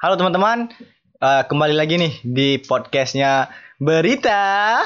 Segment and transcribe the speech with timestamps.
[0.00, 0.72] Halo teman-teman,
[1.20, 4.80] Eh, kembali lagi nih di podcastnya Berita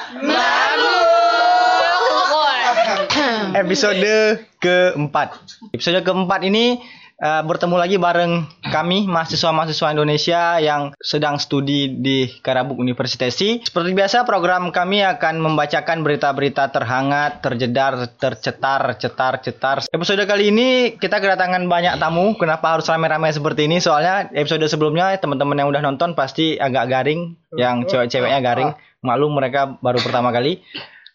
[3.54, 5.38] episode keempat.
[5.70, 6.82] Episode keempat ini
[7.18, 13.62] eh, bertemu lagi bareng kami mahasiswa-mahasiswa Indonesia yang sedang studi di Karabuk Universitasi.
[13.62, 19.76] Seperti biasa program kami akan membacakan berita-berita terhangat, terjedar, tercetar, cetar, cetar.
[19.86, 22.34] Episode kali ini kita kedatangan banyak tamu.
[22.34, 23.78] Kenapa harus ramai-ramai seperti ini?
[23.78, 28.70] Soalnya episode sebelumnya teman-teman yang udah nonton pasti agak garing, yang cewek-ceweknya garing.
[29.04, 30.64] Maklum mereka baru pertama kali.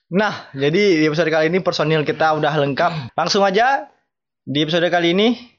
[0.10, 3.14] Nah, jadi di episode kali ini personil kita udah lengkap.
[3.14, 3.90] Langsung aja
[4.42, 5.59] di episode kali ini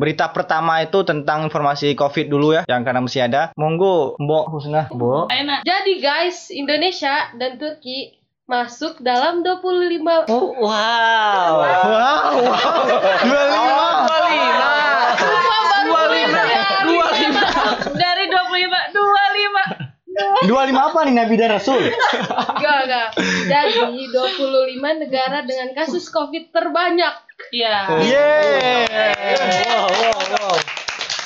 [0.00, 3.52] berita pertama itu tentang informasi COVID dulu ya, yang karena masih ada.
[3.60, 4.88] Monggo, Mbok Husna.
[4.88, 5.28] Mbok.
[5.28, 5.60] Enak.
[5.68, 8.16] Jadi guys, Indonesia dan Turki
[8.48, 11.60] masuk dalam 25 Oh, wow.
[11.60, 12.32] Wow, wow.
[15.84, 16.80] 25.
[16.80, 19.90] 25 dari 25 25
[20.50, 21.80] 25 apa nih Nabi dan Rasul?
[22.58, 23.08] Enggak, enggak.
[23.46, 27.29] Jadi 25 negara dengan kasus Covid terbanyak.
[27.50, 27.74] Iya.
[27.98, 28.86] Yeay.
[29.66, 30.54] Wow, wow, wow.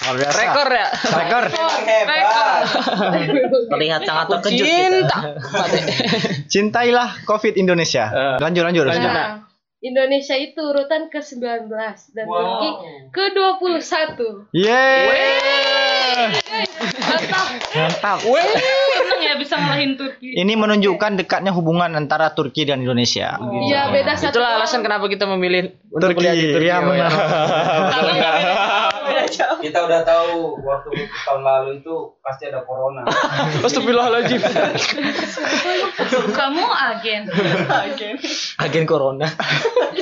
[0.05, 0.37] Luar biasa.
[0.37, 0.89] Rekor ya.
[0.93, 1.45] Rekor.
[2.05, 2.61] Rekor.
[3.73, 5.19] Terlihat sangat terkejut Cinta.
[6.49, 8.09] Cintailah COVID Indonesia.
[8.41, 8.85] Lanjut, lanjut.
[8.85, 9.11] lanjut.
[9.11, 9.49] Nah,
[9.85, 11.69] Indonesia itu urutan ke-19
[12.17, 12.71] dan Turki
[13.13, 14.17] ke-21.
[14.57, 16.33] Yeay.
[17.05, 17.47] Mantap.
[17.77, 18.19] Mantap.
[18.25, 20.41] Seneng ya bisa ngalahin Turki.
[20.41, 23.37] Ini menunjukkan dekatnya hubungan antara Turki dan Indonesia.
[23.37, 24.41] Iya, beda satu.
[24.41, 26.65] Itulah alasan kenapa kita memilih untuk Turki, kuliah di Turki.
[26.65, 27.13] iya Oh, benar.
[29.65, 33.01] Kita udah tahu waktu tahun lalu itu pasti ada corona.
[33.65, 34.45] Astagfirullahaladzim.
[36.37, 37.33] Kamu agen.
[37.73, 38.15] Agen.
[38.61, 39.25] Agen corona.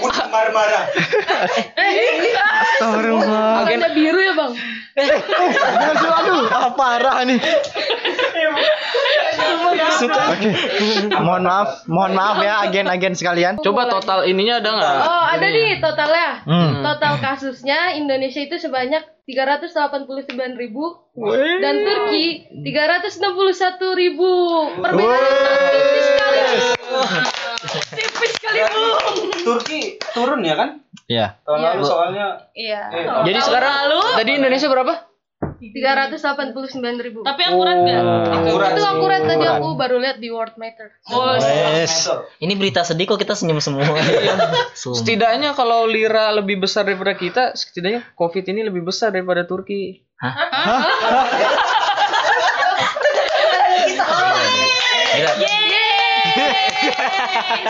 [0.03, 0.91] Udah marah-marah.
[2.75, 3.71] Astagfirullah.
[3.71, 4.53] Warna biru ya, Bang?
[4.93, 7.41] Aduh, aduh, ah, parah nih.
[10.03, 10.51] Oke.
[11.17, 13.57] Mohon maaf, mohon maaf ya agen-agen sekalian.
[13.63, 14.97] Coba total ininya ada nggak?
[15.01, 16.45] Oh, ada nih totalnya.
[16.45, 16.85] Hmm.
[16.85, 20.27] Total kasusnya Indonesia itu sebanyak 389
[20.59, 20.99] ribu
[21.63, 22.27] dan Turki
[22.59, 23.23] 361
[23.95, 24.33] ribu.
[24.75, 26.41] Perbedaannya tipis sekali.
[27.95, 28.85] Tipis sekali, Bu.
[29.43, 29.81] Turki
[30.11, 30.69] turun ya kan?
[31.07, 31.27] Iya.
[31.41, 31.69] Tahun Iya.
[31.71, 32.81] lalu soalnya Iya.
[32.91, 34.95] Eh, Jadi Tahun sekarang lalu tadi Indonesia berapa?
[35.71, 37.23] 389 ribu.
[37.23, 38.03] Tapi akurat nggak?
[38.35, 38.91] akurat itu sih.
[38.91, 40.91] akurat tadi aku baru lihat di World Matter.
[41.39, 42.11] Yes.
[42.11, 42.27] Meter.
[42.43, 43.87] Ini berita sedih kok kita senyum semua.
[44.75, 44.99] Sumpah.
[44.99, 50.03] Setidaknya kalau lira lebih besar daripada kita, setidaknya COVID ini lebih besar daripada Turki.
[55.13, 55.31] Gila,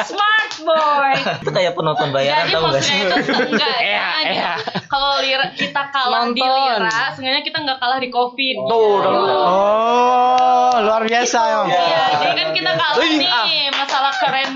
[0.08, 1.12] Smart boy.
[1.42, 2.96] itu kayak penonton bayaran Jadi tahu gak sih?
[2.96, 4.30] maksudnya itu enggak Iya, ya.
[4.30, 4.52] iya.
[4.86, 8.56] Kalau lira kita kalah di lira, sebenarnya kita nggak kalah di covid.
[8.64, 9.14] Tuh, dong.
[9.26, 11.68] Oh, luar biasa emang.
[11.68, 13.46] Iya, jadi kan kita kalah Ih, nih ah.
[13.74, 14.50] masalah keren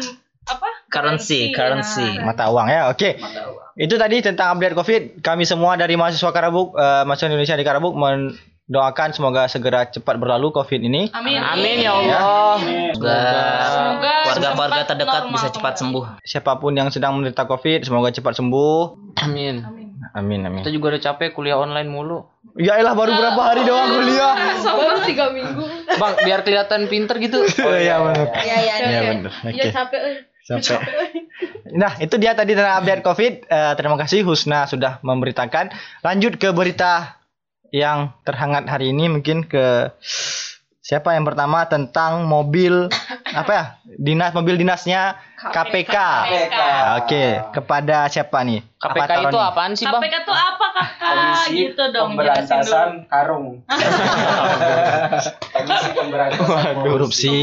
[0.47, 0.69] apa?
[0.87, 2.07] Currency, currency.
[2.23, 2.31] Nah.
[2.31, 3.11] Mata uang ya, oke.
[3.77, 5.03] Itu tadi tentang update COVID.
[5.21, 7.93] Kami semua dari mahasiswa Karabuk, eh, mahasiswa Indonesia di Karabuk
[8.67, 11.07] mendoakan semoga segera cepat berlalu COVID ini.
[11.15, 11.39] Amin.
[11.39, 12.59] Amin ya Allah.
[12.59, 13.19] Semoga
[13.63, 16.05] Semoga keluarga-keluarga terdekat normal bisa cepat sembuh.
[16.27, 18.83] Siapa pun yang sedang menderita COVID, semoga cepat sembuh.
[19.23, 19.63] Amin.
[20.17, 20.63] Amin, amin.
[20.65, 22.25] Kita juga udah capek kuliah online mulu.
[22.57, 24.33] Ya elah baru berapa hari doang kuliah.
[24.65, 25.65] Baru 3 minggu.
[26.01, 27.45] Bang, biar kelihatan pinter gitu.
[27.67, 28.33] Oh iya benar.
[28.33, 29.01] Iya, iya, Iya iya.
[29.13, 29.33] benar.
[29.45, 29.75] Iya, Oke.
[29.77, 30.01] capek.
[30.01, 30.19] eh.
[30.47, 30.79] Sampai.
[31.75, 33.33] Nah, itu dia tadi tentang update COVID.
[33.45, 35.75] Eh, terima kasih Husna sudah memberitakan.
[36.01, 37.19] Lanjut ke berita
[37.77, 39.93] yang terhangat hari ini mungkin ke
[40.81, 42.89] siapa yang pertama tentang mobil
[43.41, 43.65] apa ya?
[43.97, 45.93] Dinas mobil dinasnya KPK.
[45.93, 46.57] KPK.
[46.97, 48.61] Oke, kepada siapa nih?
[48.77, 49.99] KPK Avatar itu apaan sih, Bang?
[49.99, 50.89] KPK tuh apa kakak?
[50.97, 52.09] Komisi gitu dong.
[52.13, 53.47] pemberantasan karung.
[55.55, 57.41] Komisi pemberantasan Korupsi.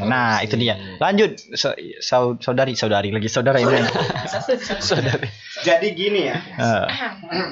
[0.00, 0.74] Nah, itu dia.
[0.98, 3.78] Lanjut So- sau- saudari saudari lagi saudara ini.
[4.80, 5.28] saudari.
[5.60, 6.86] Jadi gini ya, Eh,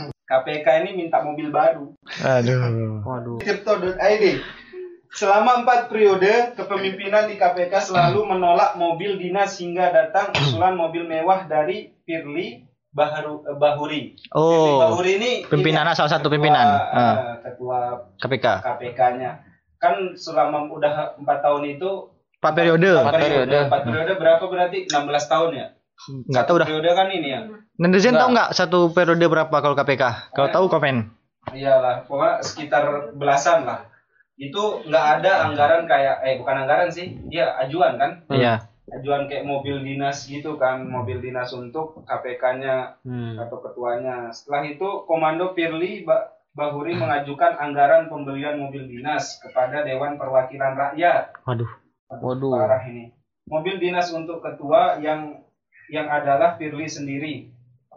[0.29, 1.97] KPK ini minta mobil baru.
[2.21, 3.01] aduh.
[3.03, 3.39] Waduh.
[3.41, 4.25] Tirto.id
[5.09, 11.49] Selama empat periode kepemimpinan di KPK selalu menolak mobil dinas hingga datang usulan mobil mewah
[11.49, 14.21] dari Firly Baharu, eh, Bahuri.
[14.21, 16.67] Firly Oh, Bahuri ini pimpinannya ini salah satu ketua, pimpinan.
[16.69, 17.17] eh, Ah.
[17.41, 17.79] ketua
[18.21, 18.47] KPK.
[18.61, 19.31] KPK-nya.
[19.79, 21.91] Kan selama udah empat tahun itu
[22.39, 22.91] Empat periode.
[22.93, 23.59] Empat periode.
[23.65, 24.79] Empat periode berapa berarti?
[24.87, 25.67] 16 tahun ya?
[26.07, 26.67] Nggak tahu dah.
[26.71, 27.41] Periode kan ini ya?
[27.77, 30.33] Netizen tahu nggak satu periode berapa kalau KPK?
[30.33, 31.11] Kalau tahu komen.
[31.49, 32.85] Iyalah, pokoknya sekitar
[33.17, 33.89] belasan lah.
[34.35, 38.11] Itu nggak ada anggaran kayak, eh bukan anggaran sih, dia ajuan kan?
[38.31, 38.69] Iya.
[38.89, 43.37] Ajuan kayak mobil dinas gitu kan, mobil dinas untuk KPK-nya Hmm.
[43.37, 44.31] atau ketuanya.
[44.31, 51.37] Setelah itu Komando Firly Ba- Bahuri mengajukan anggaran pembelian mobil dinas kepada Dewan Perwakilan Rakyat.
[51.45, 51.71] Waduh.
[52.11, 52.51] Waduh.
[52.51, 53.13] Parah ini.
[53.47, 55.45] Mobil dinas untuk ketua yang
[55.89, 57.35] yang adalah Firly sendiri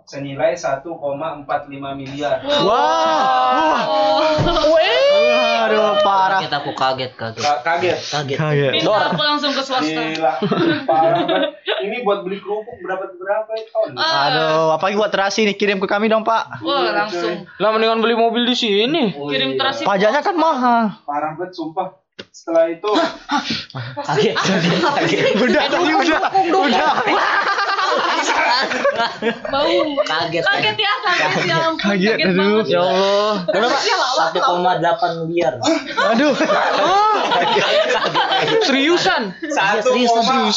[0.01, 0.89] senilai 1,45
[1.95, 2.41] miliar.
[2.41, 3.85] Wah.
[5.61, 6.41] Aduh, parah.
[6.41, 7.43] Kaget aku kaget kaget.
[7.45, 7.99] Ka- Kaget.
[8.01, 8.37] Kaget.
[8.41, 8.71] Kaget.
[8.81, 9.85] Pindah aku langsung ke swasta.
[9.85, 10.33] Gila.
[10.89, 11.51] Parah banget.
[11.85, 13.93] Ini buat beli kerupuk berapa berapa ya, ton?
[13.95, 16.65] Ah, Aduh, apalagi buat terasi nih kirim ke kami dong, Pak.
[16.65, 19.13] Wah, langsung Lah mendingan beli mobil di sini.
[19.13, 19.57] Oh, kirim iya.
[19.61, 19.85] terasi.
[19.85, 20.83] Pajaknya kan mahal.
[21.05, 22.00] Parah banget sumpah.
[22.31, 22.91] Setelah itu
[24.01, 24.35] Kaget.
[24.35, 25.23] Kaget.
[25.39, 26.21] Udah, tadi udah.
[26.51, 26.91] Udah.
[29.49, 29.71] Mau.
[30.05, 30.43] Kaget.
[30.45, 31.57] Kaget ya, kaget ya.
[31.77, 32.61] Kaget, Kaget aduh.
[32.67, 33.35] Ya Allah.
[33.49, 33.77] Berapa?
[33.77, 35.53] 1,8 miliar.
[36.13, 36.33] Aduh.
[38.65, 39.33] Seriusan?
[39.51, 40.51] satu seriusan, koma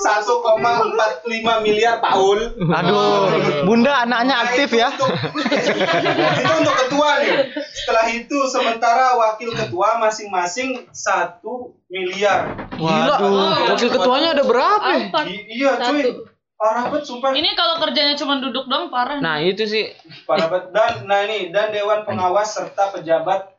[0.00, 2.54] satu koma empat lima miliar Paul.
[2.58, 3.64] Aduh.
[3.66, 4.92] Bunda anaknya aktif ya.
[4.94, 7.50] Itu untuk ketua nih.
[7.72, 12.68] Setelah itu sementara wakil ketua masing-masing satu miliar.
[12.74, 13.16] Gila.
[13.18, 13.74] Waduh.
[13.74, 14.88] Wakil ketuanya ada berapa?
[15.08, 15.24] Empat.
[15.30, 16.02] I- iya cuy.
[16.02, 16.10] Satu.
[16.54, 17.30] Parah banget sumpah.
[17.34, 19.18] Ini kalau kerjanya cuma duduk doang parah.
[19.18, 19.90] Nah itu sih
[20.24, 20.70] Parah banget.
[20.70, 23.52] Dan nah ini dan dewan pengawas serta pejabat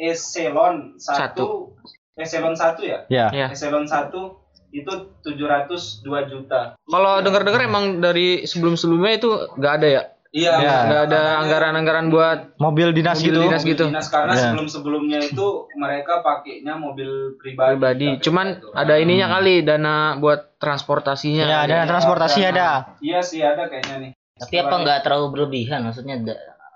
[0.00, 1.76] eselon satu
[2.16, 3.04] eselon satu ya?
[3.12, 3.28] Ya.
[3.30, 3.46] ya.
[3.52, 4.40] Eselon satu
[4.70, 4.92] itu
[5.26, 6.78] 702 juta.
[6.78, 10.02] Kalau dengar-dengar emang dari sebelum-sebelumnya itu nggak ada ya?
[10.30, 10.52] Iya.
[10.62, 10.74] Ya.
[10.86, 13.40] Nggak ada anggaran-anggaran buat Mobil dinas Mobil gitu.
[13.42, 13.62] dinas.
[13.66, 13.84] gitu.
[13.90, 14.42] Dinas karena Ya.
[14.46, 17.70] sebelum-sebelumnya itu mereka pakainya mobil pribadi.
[17.74, 18.08] pribadi.
[18.22, 18.70] Cuman itu.
[18.70, 21.44] ada ininya kali dana buat transportasinya.
[21.44, 22.94] Ya, dana transportasi ada.
[23.02, 24.10] Iya sih ada kayaknya nih.
[24.38, 25.82] Tapi apa nggak terlalu berlebihan?
[25.82, 26.16] Maksudnya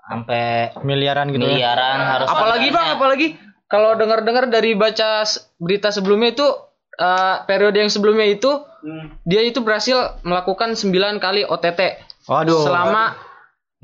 [0.05, 1.49] sampai Miliaran gitu ya.
[1.57, 2.27] miliaran harus.
[2.29, 3.27] Apalagi bang, apalagi
[3.65, 5.25] kalau dengar-dengar dari baca
[5.57, 6.45] berita sebelumnya itu
[6.95, 9.17] eh, periode yang sebelumnya itu Hmm.
[9.25, 11.97] dia itu berhasil melakukan 9 kali OTT
[12.29, 12.61] Waduh.
[12.61, 13.17] selama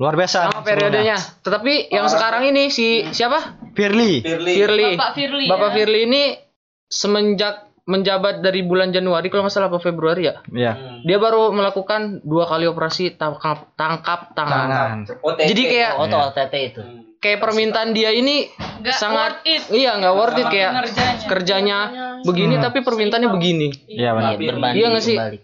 [0.02, 0.50] Luar biasa.
[0.50, 1.14] selama periodenya.
[1.40, 3.62] Tetapi yang sekarang ini si siapa?
[3.70, 4.18] Firly.
[4.20, 4.52] Firly.
[4.52, 4.86] Firly.
[4.92, 5.46] Bapak Firly.
[5.46, 5.74] Bapak ya.
[5.76, 6.22] Firly ini
[6.84, 10.38] semenjak menjabat dari bulan Januari kalau nggak salah apa Februari ya.
[10.48, 10.72] Ya.
[10.72, 11.02] Hmm.
[11.02, 14.66] Dia baru melakukan dua kali operasi tangkap tangkap tangan.
[14.66, 14.98] Tangan.
[15.20, 15.46] OTT.
[15.48, 16.80] Jadi kayak Oh, tuh OTT itu.
[16.80, 17.00] Hmm.
[17.18, 18.50] kayak permintaan dia ini
[18.82, 19.62] Nggak sangat worth it.
[19.72, 21.26] iya nggak worth it kayak Kinerjanya.
[21.26, 21.78] kerjanya
[22.20, 23.68] begini tapi permintaannya begini.
[23.86, 24.32] Iya Iya, benar.
[24.36, 25.16] berbanding Iya nggak sih?
[25.16, 25.42] kebalik.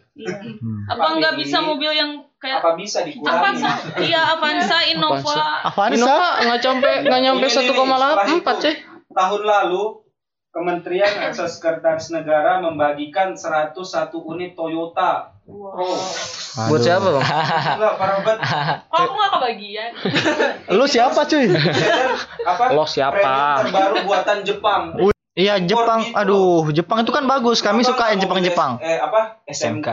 [0.59, 0.81] Hmm.
[0.91, 3.35] Apa nggak bisa mobil yang kayak Apa bisa dikurangi?
[3.35, 3.73] Avanza?
[3.99, 5.38] Iya, Avanza, Innova.
[5.67, 5.94] Avanza.
[5.99, 8.38] Innova nggak sampai nggak nyampe Ini, ini, 1,4 setelah cuy.
[8.38, 8.73] itu,
[9.08, 9.82] Tahun lalu
[10.49, 13.76] Kementerian Akses Sekretaris Negara membagikan 101
[14.25, 15.93] unit Toyota Pro.
[16.69, 17.25] Buat siapa bang?
[17.25, 18.38] Gila parah banget.
[18.90, 19.90] Kok aku nggak kebagian?
[20.75, 21.46] Lu siapa cuy?
[22.43, 22.64] Apa?
[22.75, 23.64] Lo siapa?
[23.64, 24.82] Premium terbaru buatan Jepang.
[25.38, 26.02] Iya Jepang.
[26.19, 27.62] Aduh, Jepang itu kan bagus.
[27.62, 28.82] Kami suka yang Jepang Jepang.
[28.82, 29.38] Eh apa?
[29.46, 29.87] SMK.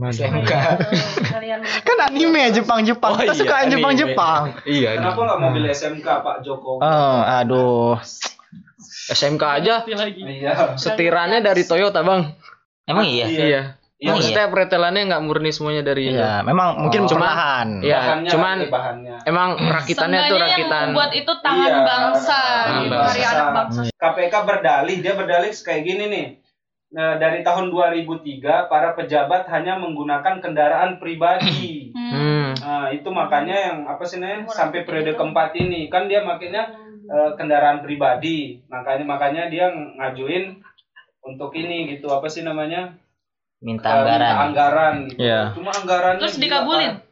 [0.00, 0.52] SMK.
[1.36, 3.20] Kalian Kan anime Jepang Jepang.
[3.20, 4.56] Kita suka yang Jepang Jepang.
[4.64, 4.96] Iya.
[4.96, 6.80] Kenapa nggak mobil SMK Pak Jokowi?
[6.80, 8.00] Oh, aduh.
[9.12, 9.84] SMK aja.
[9.84, 10.80] Iya.
[10.80, 12.32] setirannya dari Toyota bang.
[12.88, 13.28] Emang iya.
[13.28, 13.62] Iya.
[13.96, 14.12] Iya.
[14.12, 16.20] Maksudnya pretelannya nggak murni semuanya dari itu.
[16.20, 17.08] Iya, memang mungkin Oh.
[17.08, 17.68] perlahan.
[17.80, 19.16] Iya, Bahannya, cuman nanti bahannya.
[19.24, 20.86] emang rakitannya tuh Seenggaknya yang rakitan.
[20.92, 21.80] membuat itu tangan Iya.
[21.80, 22.92] bangsa, Tangan gitu.
[22.92, 23.28] bangsa.
[23.32, 23.80] Anak bangsa.
[23.90, 26.26] KPK berdalih, dia berdalih kayak gini nih.
[26.86, 31.90] Nah, dari tahun 2003 para pejabat hanya menggunakan kendaraan pribadi.
[31.96, 32.12] Hmm.
[32.12, 32.48] Hmm.
[32.56, 36.68] Nah, itu makanya yang apa sih namanya sampai periode keempat ini kan dia makanya
[37.06, 38.60] eh, kendaraan pribadi.
[38.66, 40.60] Makanya makanya dia ngajuin
[41.22, 42.92] untuk ini gitu apa sih namanya?
[43.58, 44.34] Minta Eh, minta anggaran.
[44.44, 45.18] anggaran gitu.
[45.18, 45.40] Iya.
[45.52, 46.92] Cuma anggarannya Terus dikabulin?
[46.92, 47.04] Pak.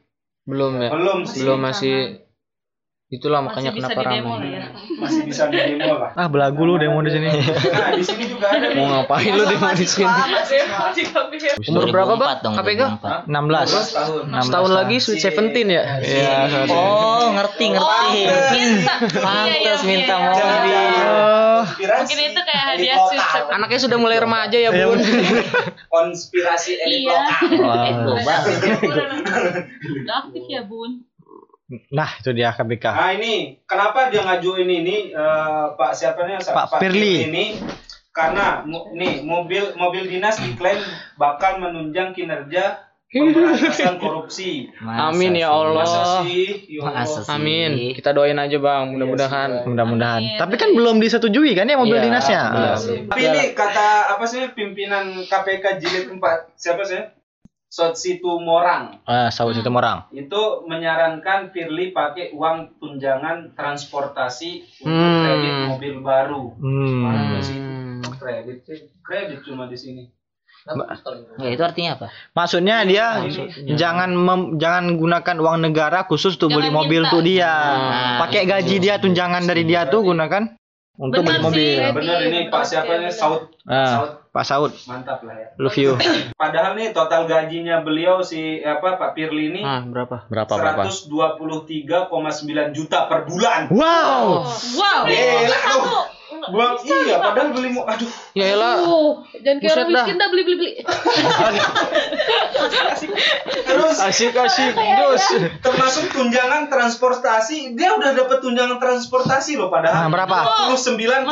[0.44, 0.90] Belum ya.
[0.90, 1.38] Belum sih.
[1.40, 1.96] Belum masih
[3.06, 4.50] itulah makanya Masih bisa kenapa ramai.
[4.50, 4.64] ya.
[4.98, 6.10] Masih bisa di demo lah.
[6.12, 7.30] Ah, belagu lu demo di sini.
[7.74, 8.66] Nah, di sini juga ada.
[8.70, 10.04] Mau ngapain lu demo di sini?
[10.04, 11.64] KPK.
[11.64, 12.36] Umur berapa, Bang?
[12.36, 12.82] 2004 dong, KPK?
[13.00, 13.24] 2004.
[13.24, 13.70] 16.
[13.70, 14.22] 12 tahun.
[14.26, 15.82] 16 Setahun lagi Sweet Seventeen ya?
[15.98, 18.18] Iya, Oh, ngerti ngerti.
[18.18, 18.36] Iya,
[19.16, 20.24] Pantes iya, minta iya.
[20.26, 21.43] mobil.
[21.64, 23.44] Konspirasi Mungkin itu kayak hadiah seventeen.
[23.50, 24.98] Anaknya sudah mulai remaja ya bun.
[25.94, 27.18] Konspirasi elit Iya.
[28.04, 28.42] lokal.
[30.04, 31.04] Udah aktif ya, Bun.
[31.90, 32.84] Nah, itu dia KPK.
[32.86, 33.32] Nah ini
[33.64, 37.24] kenapa dia ngajuin ini eh, Pak siapa nih Pak Firly.
[37.26, 37.44] ini
[38.14, 38.62] karena
[38.94, 40.78] nih mobil mobil dinas diklaim
[41.16, 42.78] bakal menunjang kinerja
[43.14, 44.74] pemberantasan korupsi.
[44.76, 45.48] Masa Amin ya?
[45.48, 45.72] Allah.
[45.80, 46.66] Masa sih?
[46.68, 47.00] Ya Allah.
[47.00, 47.30] Masa sih?
[47.30, 47.70] Amin.
[47.92, 49.50] Kita doain aja bang, mudah-mudahan.
[49.64, 50.20] Mudah-mudahan.
[50.20, 50.36] Amin.
[50.36, 52.42] Tapi kan belum disetujui kan ya mobil Iya, dinasnya.
[52.50, 52.78] belum.
[53.08, 56.20] Tapi ini kata apa sih pimpinan KPK jilid 4
[56.54, 57.02] siapa sih?
[57.66, 60.06] Sotsitu Morang Ah, saud itu orang.
[60.10, 65.20] itu menyarankan Firly pakai uang tunjangan transportasi untuk Hmm.
[65.20, 66.54] kredit mobil baru.
[66.54, 67.02] Hmm.
[67.02, 67.58] Mana sih?
[68.14, 70.06] Kredit sih, kredit cuma di sini.
[71.36, 72.06] Ya itu artinya apa?
[72.32, 73.20] Maksudnya dia
[73.70, 77.12] jangan mem- jangan gunakan uang negara khusus untuk beli Jangan mobil minta.
[77.12, 77.52] tuh dia.
[77.52, 78.16] Ah.
[78.18, 80.56] Pakai gaji dia tunjangan dari dia tuh gunakan
[80.94, 81.60] untuk beli Benar mobil.
[81.60, 81.92] sih.
[81.92, 83.52] Bener ini Pak siapa nih Saud.
[83.62, 85.46] Ah, Saud Pak Saud, mantap lah ya.
[85.56, 85.94] love you.
[86.42, 90.26] Padahal nih total gajinya beliau si apa Pak Pirli ini Ah, berapa?
[90.26, 90.82] Berapa berapa?
[90.88, 91.78] 123,9
[92.70, 93.68] juta per bulan.
[93.68, 94.48] Wow.
[94.74, 95.00] Wow.
[95.04, 95.58] Gila
[96.44, 98.76] Buang iya padahal beli mo aduh Ya elah.
[99.36, 100.72] Jangan kayak orang miskin dah beli beli beli.
[103.64, 104.72] terus Asik asik.
[104.74, 105.24] Terus.
[105.60, 110.38] termasuk tunjangan transportasi dia udah dapat tunjangan transportasi loh Ah, padahal berapa?
[110.70, 111.30] 29,5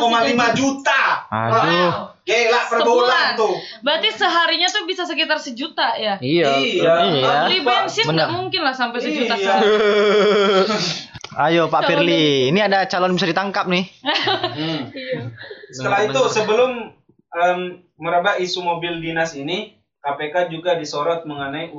[0.53, 1.01] juta.
[1.27, 1.93] Aduh.
[2.23, 2.87] Gila per Sebulan.
[2.87, 3.51] bulan tuh.
[3.83, 6.15] Berarti seharinya tuh bisa sekitar sejuta ya?
[6.17, 6.55] Iya.
[6.55, 6.93] Iya.
[7.11, 7.31] Iya.
[7.43, 9.55] Beli bensin nggak mungkin lah sampai sejuta Iya.
[11.33, 13.89] Ayo Pak Firly, ini ada calon bisa ditangkap nih.
[14.03, 14.93] Hmm.
[15.75, 16.93] Setelah itu sebelum
[17.33, 17.59] em,
[17.97, 19.73] meraba isu mobil dinas ini,
[20.03, 21.73] KPK juga disorot mengenai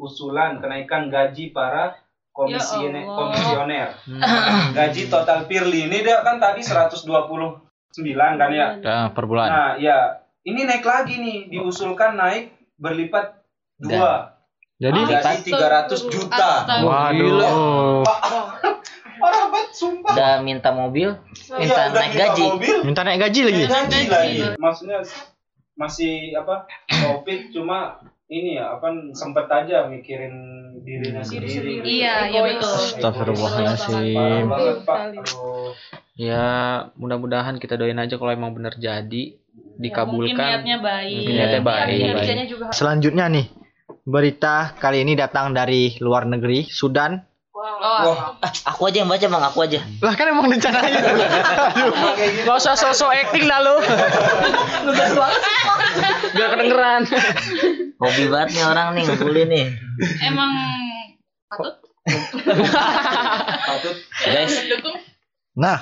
[0.00, 2.00] usulan kenaikan gaji para
[2.32, 3.04] komisioner.
[3.04, 3.88] Ya komisioner.
[4.72, 7.04] Gaji total Pirli ini dia kan tadi 129
[8.14, 8.68] kan ya.
[8.80, 9.48] Ya, per bulan.
[9.50, 13.42] Nah, ya ini naik lagi nih, diusulkan naik berlipat
[13.76, 14.34] dua.
[14.74, 16.66] Jadi Jadi 300 juta.
[16.66, 16.82] Astaga.
[16.82, 18.02] Waduh.
[19.24, 20.12] Parah banget, sumpah.
[20.12, 21.08] Udah minta mobil,
[21.50, 22.44] minta Ya, naik minta gaji.
[22.46, 23.62] Mobil, minta naik gaji lagi.
[23.64, 24.38] gaji lagi.
[24.56, 24.98] Maksudnya
[25.74, 26.68] masih apa?
[26.86, 30.34] Covid cuma ini ya apa sempet aja mikirin
[30.80, 31.80] dirinya sendiri.
[31.80, 32.68] Iya, iya betul.
[32.68, 34.46] Astagfirullahaladzim.
[36.14, 36.46] Ya,
[36.94, 40.62] mudah-mudahan kita doain aja kalau emang bener jadi Mungkin dikabulkan.
[40.62, 41.14] niatnya baik.
[41.16, 41.98] Mungkin niatnya Iya, baik.
[41.98, 43.46] kinerjanya juga Selanjutnya nih,
[44.04, 47.18] berita kali ini datang dari luar negeri, Sudan.
[47.84, 48.40] Oh, Wah,
[48.72, 49.84] Aku aja yang baca bang, aku aja.
[50.00, 51.04] Lah kan emang rencananya.
[52.48, 53.76] Gak usah sosok acting dah lu.
[56.32, 57.04] Biar kedengeran.
[58.00, 59.66] Hobi banget nih orang nih ngumpulin nih.
[60.24, 60.52] emang
[61.52, 61.74] patut
[63.68, 64.96] patut Guys, dukung.
[65.54, 65.78] Nah,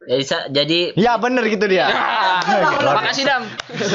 [0.00, 1.92] jadi sa- jadi ya bener gitu dia.
[2.96, 3.44] Makasih Dam.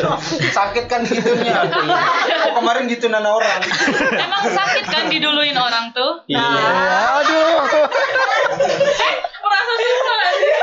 [0.57, 1.65] sakit kan gitunya.
[2.45, 3.57] Oh, kemarin gitu nana orang.
[4.13, 6.21] Emang sakit kan diduluin orang tuh?
[6.29, 6.45] Iya.
[7.17, 7.65] Aduh.
[9.41, 10.53] Merasa susah sih.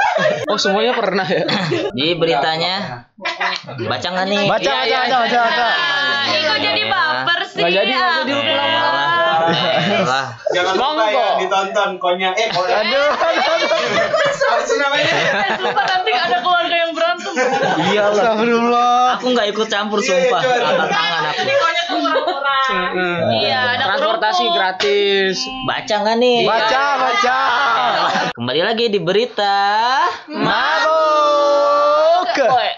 [0.47, 1.45] Oh semuanya pernah ya.
[1.91, 2.75] jadi beritanya
[3.81, 4.45] baca nggak nih?
[4.47, 5.67] Baca, Iya, baca, iya, baca, baca, baca.
[5.67, 7.59] Ah, Iko jadi baper sih.
[7.59, 8.35] Nggak jadi, nggak jadi,
[10.02, 10.26] lah.
[10.50, 12.30] Jangan lupa ya ditonton konya.
[12.33, 12.75] Eh, konya.
[12.80, 13.09] Aduh.
[13.11, 15.12] Apa sih namanya?
[15.57, 17.33] Sumpah nanti ada keluarga yang berantem.
[17.87, 18.35] Iya lah.
[18.35, 19.04] Astagfirullah.
[19.16, 20.40] Aku nggak ikut campur Iya, sumpah.
[20.40, 21.40] iya, Angkat tangan aku.
[21.40, 21.57] Tuh
[22.00, 22.73] orang-orang.
[23.33, 24.57] Iya, ada Transportasi kerupuk.
[24.57, 25.35] gratis.
[25.62, 26.38] Baca nggak nih?
[26.45, 27.38] Baca, baca.
[28.33, 29.59] Kembali lagi di berita.
[30.30, 32.26] Mabuk.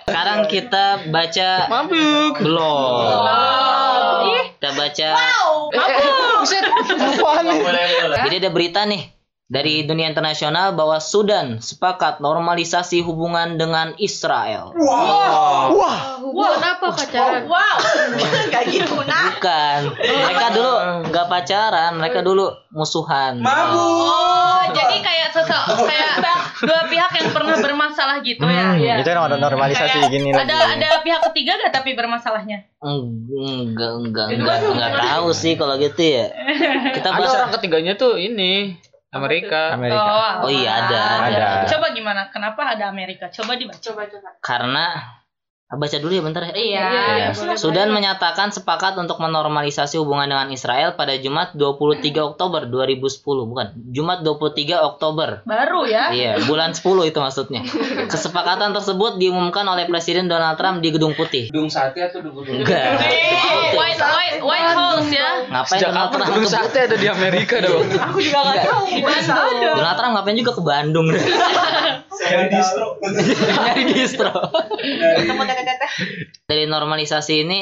[0.03, 2.35] Sekarang kita baca Mabuk.
[2.41, 3.82] belum.
[4.75, 5.71] Oh.
[5.71, 6.11] Ih, Kita baca.
[6.43, 6.65] Buset.
[6.67, 7.59] Apaan nih?
[8.29, 14.73] Jadi ada berita nih dari dunia internasional bahwa Sudan sepakat normalisasi hubungan dengan Israel.
[14.73, 16.17] Wah.
[16.19, 17.45] Hubungan apa pacaran?
[17.45, 17.77] wow.
[19.33, 19.79] Bukan.
[19.99, 20.73] Mereka dulu
[21.07, 23.39] nggak pacaran, mereka dulu musuhan.
[23.39, 23.77] Mabuk.
[23.77, 26.11] Oh, jadi kayak sesok kayak
[26.63, 28.73] dua pihak yang pernah bermasalah gitu ya.
[28.73, 28.95] Hmm, Iya.
[29.03, 30.79] itu yang ada normalisasi Kayak gini ada lagi.
[30.79, 32.65] ada pihak ketiga gak tapi bermasalahnya?
[32.81, 36.27] Enggak, enggak, enggak, enggak tahu sih kalau gitu ya.
[36.97, 37.35] Kita Ada bahas.
[37.37, 38.79] orang ketiganya tuh ini
[39.13, 39.77] Amerika.
[39.77, 40.41] Amerika.
[40.41, 41.47] Oh, Oh iya ada, ada.
[41.63, 41.69] Ada.
[41.69, 42.33] Coba gimana?
[42.33, 43.29] Kenapa ada Amerika?
[43.29, 43.77] Coba dibaca.
[43.79, 44.29] Coba coba.
[44.41, 44.87] Karena
[45.73, 46.53] Ah, baca dulu ya bentar ya.
[46.53, 46.85] Iya.
[46.85, 47.27] Iya.
[47.33, 53.73] boleh, Sudan menyatakan sepakat untuk menormalisasi hubungan dengan Israel pada Jumat 23 Oktober 2010, bukan.
[53.89, 55.41] Jumat 23 Oktober.
[55.49, 56.13] baru ya.
[56.13, 57.65] Iya, bulan 10 itu maksudnya.
[58.13, 61.49] Kesepakatan tersebut diumumkan oleh Presiden Donald Trump di Gedung Putih.
[61.49, 62.93] Gedung sate atau gedung Enggak.
[63.73, 65.32] White White White House ya.
[65.53, 66.33] Ngapain Sejak Donald Trump
[66.73, 67.85] ke ada di Amerika dong?
[68.17, 69.77] Di Bandung.
[69.77, 71.07] Donald Trump ngapain juga ke Bandung
[72.17, 72.97] Saya distro.
[73.53, 74.33] nyari distro.
[76.49, 77.61] Dari normalisasi ini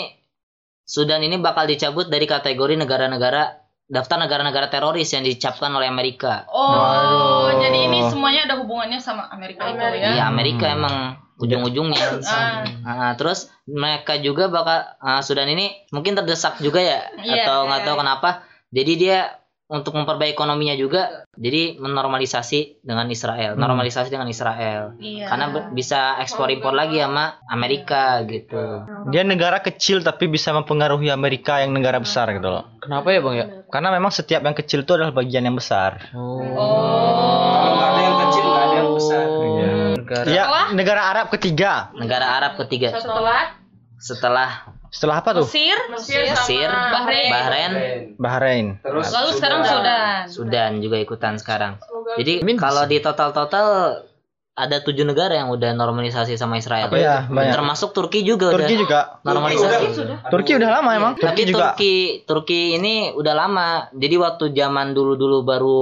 [0.86, 6.46] Sudan ini bakal dicabut dari kategori negara-negara daftar negara-negara teroris yang dicapkan oleh Amerika.
[6.46, 10.14] Oh, jadi ini semuanya ada hubungannya sama Amerika itu ya.
[10.14, 12.22] Iya, Amerika emang ujung-ujungnya.
[12.22, 12.62] Ah.
[12.86, 17.50] Nah, terus mereka juga bakal ah, Sudan ini mungkin terdesak juga ya Iya.
[17.50, 18.30] atau nggak tahu kenapa.
[18.70, 19.39] Jadi dia
[19.70, 24.98] untuk memperbaiki ekonominya juga jadi menormalisasi dengan Israel, normalisasi dengan Israel.
[24.98, 25.30] Iya.
[25.30, 28.82] Karena bisa ekspor impor lagi sama Amerika gitu.
[29.14, 32.66] Dia negara kecil tapi bisa mempengaruhi Amerika yang negara besar gitu loh.
[32.82, 33.46] Kenapa ya bang ya?
[33.70, 36.10] Karena memang setiap yang kecil itu adalah bagian yang besar.
[36.18, 36.42] Oh.
[36.42, 39.24] Kalau nggak ada yang kecil, nggak ada yang besar.
[40.10, 40.26] Negara.
[40.26, 41.94] Ya, negara Arab ketiga.
[41.94, 43.54] Negara Arab ketiga Setelah
[44.00, 45.46] setelah Setelah apa tuh?
[45.46, 47.30] Mesir, Mesir Mesir, sama Bahrain.
[47.30, 47.72] Bahrain,
[48.18, 48.66] Bahrain.
[48.82, 50.18] Terus lalu sekarang Sudan.
[50.26, 51.78] Sudan juga ikutan sekarang.
[51.78, 53.66] Semoga Jadi kalau di total-total
[54.60, 56.90] ada tujuh negara yang udah normalisasi sama Israel.
[56.92, 57.54] Iya, banyak.
[57.54, 59.00] Termasuk Turki juga Turki udah juga.
[59.24, 60.28] normalisasi.
[60.28, 61.12] Turki udah lama emang.
[61.16, 61.72] Tapi Turki juga.
[61.72, 61.94] Turki
[62.26, 63.68] Turki ini udah lama.
[63.94, 65.80] Jadi waktu zaman dulu-dulu baru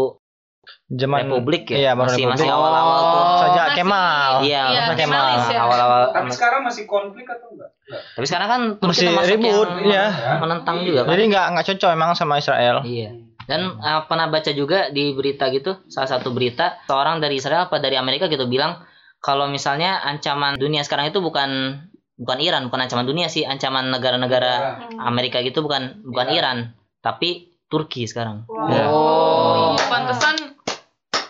[0.88, 2.40] Zaman Republik ya, Iya, baru masih Republik.
[2.40, 3.22] masih awal-awal tuh.
[3.38, 4.30] Saja Masih- Kemal.
[4.40, 5.24] Iya, Iya, Masa Kemal.
[5.28, 5.60] Ya.
[5.60, 6.02] Awal-awal.
[6.16, 7.70] Tapi sekarang masih konflik atau enggak?
[8.16, 10.06] Tapi sekarang kan Turki Masih ribut, yang iya.
[10.40, 11.12] menentang juga kan.
[11.12, 12.80] Jadi nggak nggak cocok emang sama Israel.
[12.82, 13.10] Iya.
[13.44, 17.80] Dan uh, pernah baca juga di berita gitu, salah satu berita seorang dari Israel apa
[17.80, 18.84] dari Amerika gitu bilang
[19.20, 21.80] kalau misalnya ancaman dunia sekarang itu bukan
[22.14, 28.04] bukan Iran, bukan ancaman dunia sih, ancaman negara-negara Amerika gitu bukan bukan Iran, tapi Turki
[28.04, 28.48] sekarang.
[28.68, 28.88] Ya.
[28.88, 29.27] Oh.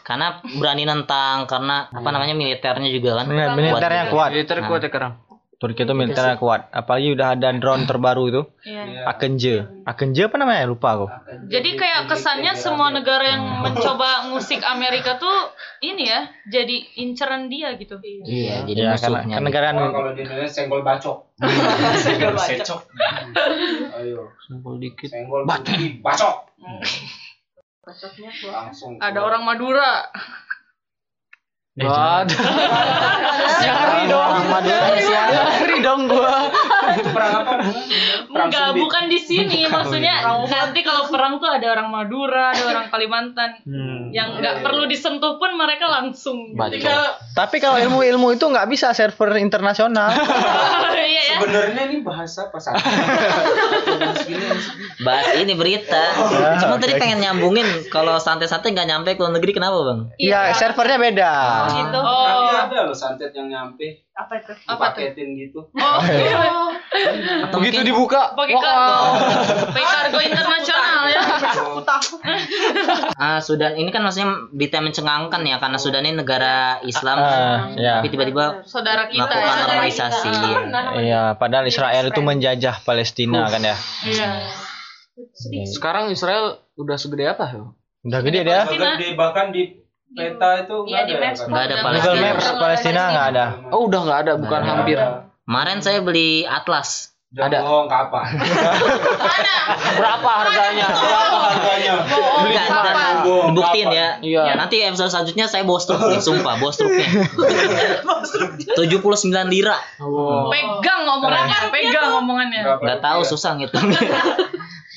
[0.09, 3.29] Karena berani nentang karena apa namanya militernya juga kan.
[3.29, 4.33] Bener, militernya kuat.
[4.33, 5.13] Militer kuat ya sekarang.
[5.59, 6.71] Turki itu militernya kuat.
[6.71, 8.43] Apalagi udah ada drone terbaru itu.
[8.63, 9.05] Iya.
[9.05, 9.67] Akenje.
[9.83, 10.65] Akenje apa namanya?
[10.65, 11.07] Lupa aku.
[11.51, 15.51] Jadi kayak kesannya semua negara yang mencoba ngusik Amerika tuh
[15.83, 17.99] ini ya, jadi inceran dia gitu.
[18.01, 19.35] Iya, jadi Ya, karena, musuhnya.
[19.35, 21.17] karena negara Oh, kalau di Indonesia senggol bacok.
[22.07, 22.81] Senggol bacok.
[23.99, 25.11] Ayo, Senggol dikit.
[25.11, 26.37] senggol bacok.
[27.97, 28.69] Keluar.
[28.69, 29.01] Langsung.
[29.01, 29.93] Ada orang Madura.
[31.79, 32.27] Eh, Gak jangan.
[32.27, 32.37] ada.
[33.63, 34.35] Nyari dong.
[34.51, 34.87] Madura?
[35.31, 36.35] Nyari dong gua.
[36.99, 37.53] Itu perang apa?
[38.29, 38.81] Perang Enggak, Sumbi.
[38.83, 39.61] bukan di sini.
[39.65, 40.15] Maksudnya
[40.45, 43.63] nanti kalau perang tuh ada orang Madura, ada orang Kalimantan.
[43.63, 44.11] Hmm.
[44.11, 46.53] Yang nggak perlu disentuh pun mereka langsung.
[47.33, 50.11] Tapi kalau ilmu-ilmu itu nggak bisa server internasional.
[51.09, 51.37] Iya ya.
[51.41, 52.77] Sebenarnya ini bahasa apa saja?
[55.07, 56.05] Bahas ini berita.
[56.13, 60.01] Ya, Cuma oke, tadi pengen nyambungin kalau santai-santai nggak nyampe ke luar negeri kenapa, Bang?
[60.19, 61.33] Iya, servernya beda.
[61.71, 61.99] Gitu.
[61.99, 64.51] Tapi Oh, ada loh santet yang nyampe Apa itu?
[64.67, 65.61] Apa dipaketin gitu.
[65.71, 65.99] oh,
[67.47, 68.35] Atau Begitu mungkin dibuka.
[68.35, 68.95] pakai kargo,
[69.71, 71.23] pakai kargo internasional ya.
[73.17, 77.99] Ah, Sudan ini kan maksudnya berita mencengangkan ya karena Sudan ini negara Islam Ah, ya.
[77.99, 79.63] tapi tiba-tiba Saudara kita melakukan ya.
[79.65, 80.31] normalisasi.
[81.01, 83.77] Iya, padahal Israel itu menjajah Palestina kan ya.
[84.05, 84.29] Iya.
[85.65, 87.75] Sekarang Israel udah segede apa?
[88.03, 88.63] Udah gede dia.
[88.65, 88.95] Palestina.
[88.97, 89.63] Di, bahkan di
[90.11, 91.21] peta itu Iya, nggak di ada.
[91.21, 91.49] Maps kan?
[91.49, 92.05] Nggak ada Palestina.
[92.07, 93.45] Google Maps Palestina nggak ada.
[93.69, 94.69] Oh udah nggak ada, bukan ada.
[94.71, 94.99] hampir.
[95.43, 97.13] Kemarin saya beli atlas.
[97.31, 97.61] Ada.
[97.61, 98.25] Bohong kapan?
[100.01, 100.89] Berapa harganya?
[100.89, 101.93] Berapa harganya?
[103.53, 103.93] Dibuktiin kapan?
[103.93, 104.09] ya.
[104.25, 104.57] Iya.
[104.57, 107.05] Nanti episode selanjutnya saya bawa struknya, sumpah, bawa struknya.
[108.73, 109.77] 79 lira.
[110.01, 110.49] Oh.
[110.49, 112.61] Pegang omongannya, pegang omongannya.
[112.65, 113.31] Berapa Nggak tahu rupiah?
[113.31, 113.77] susah gitu.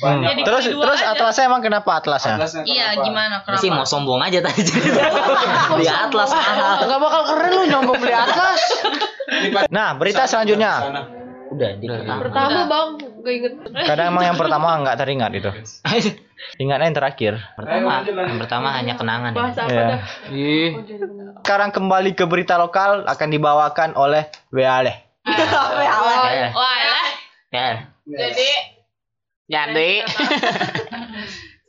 [0.02, 0.22] Hmm.
[0.24, 1.14] Jadi Terus beli terus aja.
[1.14, 2.36] atlasnya emang kenapa atlasnya?
[2.36, 3.06] Atlasnya Iya, kenapa?
[3.06, 3.36] gimana?
[3.40, 3.92] Ini sih mau Kenapa?
[3.92, 4.62] sombong aja tadi.
[5.80, 6.76] Di atlas mahal.
[6.82, 8.62] Nggak bakal keren lu nyoba beli atlas.
[9.70, 10.74] Nah, berita selanjutnya.
[11.52, 12.20] Udah, di pertama.
[12.24, 12.88] Pertama bang,
[13.20, 13.54] gak inget.
[13.84, 15.52] Kadang emang yang pertama nggak teringat itu.
[16.64, 17.34] Ingatnya yang terakhir.
[17.54, 19.32] Pertama, yang pertama hanya kenangan.
[19.32, 19.38] ya.
[19.38, 19.74] Bahasa apa
[20.32, 20.68] Ya.
[21.38, 25.12] Sekarang kembali ke berita lokal akan dibawakan oleh Weale.
[25.22, 27.08] Wah, lah.
[27.52, 27.70] ya.
[28.02, 28.50] Jadi
[29.52, 29.92] jadi.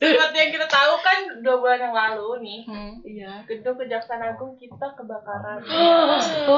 [0.03, 2.93] Seperti yang kita tahu kan dua bulan yang lalu nih, Hmm.
[3.05, 5.63] iya gedung kejaksaan agung kita kebakaran.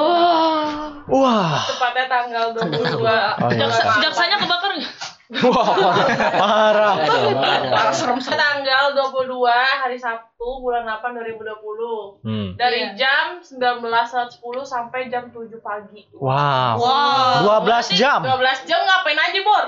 [1.05, 3.61] Wah, Tepatnya tanggal 22 Oh, iya.
[3.61, 4.93] Jaksa, jaksanya kebakar nggak?
[5.27, 6.95] Parah.
[7.01, 8.21] Aduh, aduh.
[8.21, 9.49] tanggal 22
[9.81, 12.47] hari Sabtu bulan 8 2020 Hmm.
[12.53, 12.97] dari Iya.
[12.97, 16.05] jam 19.10 sampai jam 7 pagi.
[16.13, 16.77] Wow.
[16.77, 17.61] Wow.
[17.65, 18.21] 12 jam.
[18.21, 19.65] 12 jam ngapain aja, Bor?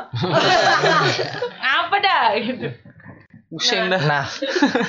[1.80, 2.26] Apa dah?
[2.38, 2.67] Gitu.
[3.48, 4.02] Pusing dah.
[4.04, 4.28] Nah,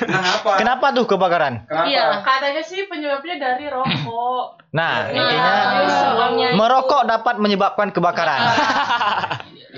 [0.03, 0.59] Nah, apa?
[0.59, 1.63] kenapa tuh kebakaran?
[1.71, 2.19] Iya.
[2.19, 4.59] Katanya sih penyebabnya dari rokok.
[4.69, 8.39] Nah, Terus intinya itu- merokok dapat menyebabkan kebakaran.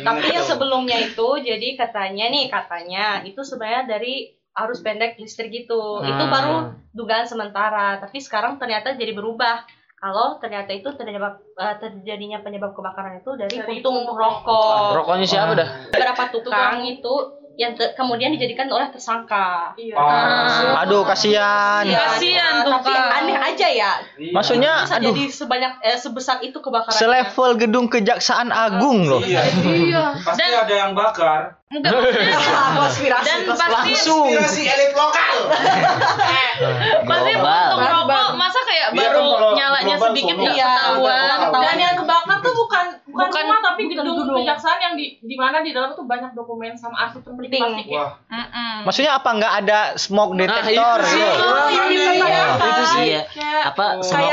[0.01, 4.13] Tapi yang sebelumnya itu jadi katanya nih katanya itu sebenarnya dari
[4.53, 6.01] arus pendek listrik gitu.
[6.01, 6.29] Itu Hmm.
[6.29, 6.55] baru
[6.91, 7.97] dugaan sementara.
[7.97, 9.63] Tapi sekarang ternyata jadi berubah.
[9.95, 14.97] Kalau ternyata itu terjebak eh, terjadinya penyebab kebakaran itu dari Dari puntung rokok.
[14.97, 15.69] Rokoknya siapa dah?
[15.87, 17.13] Beberapa tukang itu
[17.53, 19.75] yang te- kemudian dijadikan oleh tersangka.
[19.75, 19.93] Iya.
[19.93, 20.81] Ah.
[20.81, 21.83] Aduh, kasihan.
[21.85, 22.95] Iya, Kasihan tapi tukang.
[22.95, 23.00] ya.
[24.13, 24.31] Iya.
[24.31, 26.93] Maksudnya, Bisa aduh, jadi sebanyak eh, sebesar itu kebakaran.
[26.93, 29.21] selevel gedung kejaksaan agung loh.
[29.21, 29.41] Iya.
[29.61, 30.03] Iya.
[30.17, 31.60] Pasti Dan- ada yang bakar.
[31.71, 31.91] Enggak
[32.77, 33.25] konspirasi.
[33.25, 35.35] dan pasti Inspirasi elit lokal.
[37.07, 37.63] pasti Global.
[37.71, 39.23] puntung rokok masa kayak Iya, baru
[39.55, 40.43] nyalanya sedikit sono.
[40.43, 41.37] nggak Iya, ketahuan.
[41.53, 44.35] Dan yang kebakar tuh bukan bukan, Bukan- rumah tapi gedung, gedung.
[44.37, 47.61] kejaksaan yang di di mana di dalam tuh banyak dokumen sama arsip penting Penting.
[47.61, 48.05] plastik ya.
[48.81, 51.23] Maksudnya apa nggak ada smoke detector itu sih.
[51.71, 52.57] yang dipertanyakan.
[52.61, 53.21] Itu sih ya.
[53.63, 54.31] Apa smoke.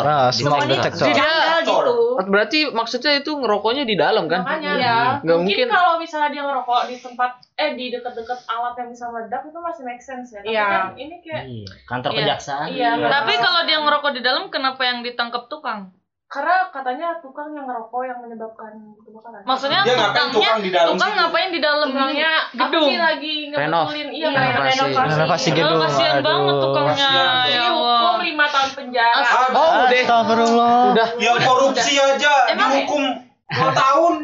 [0.00, 1.06] Ah, smoke detector.
[1.08, 1.94] janggal gitu.
[2.22, 4.44] berarti maksudnya itu ngerokoknya di dalam kan?
[4.44, 4.96] Makanya Iya.
[5.20, 5.66] Nggak mungkin, mungkin.
[5.68, 9.82] kalau misalnya dia ngerokok di tempat eh di dekat-dekat alat yang bisa meledak itu masih
[9.82, 10.40] make sense ya.
[10.40, 10.64] Tapi Iya.
[10.64, 12.18] kan ini kayak Iya, kantor Iya.
[12.20, 12.66] kejaksaan.
[12.68, 12.90] iya.
[12.94, 13.44] Tapi kenapa?
[13.44, 15.92] kalau dia ngerokok di dalam, kenapa yang ditangkap tukang?
[16.30, 18.70] karena katanya tukang yang ngerokok yang menyebabkan
[19.02, 19.42] kebakaran.
[19.42, 22.86] Maksudnya Dia ngapain tukangnya, tukang di dalam tukang ngapain di dalam tukangnya apa gedung?
[22.86, 25.10] sih lagi ngebetulin iya Iya, renovasi.
[25.10, 25.80] Renovasi Oh, gedung.
[25.82, 26.22] kasihan Aduh.
[26.22, 27.10] banget tukangnya.
[27.10, 27.46] Kasihan.
[27.50, 27.98] Ya Allah.
[28.22, 29.18] lima tahun penjara.
[29.18, 29.72] As- Oh.
[29.82, 30.78] Astagfirullah.
[30.94, 31.08] Udah.
[31.18, 33.02] Yang korupsi aja Emang- dihukum
[33.50, 34.14] 2 tahun.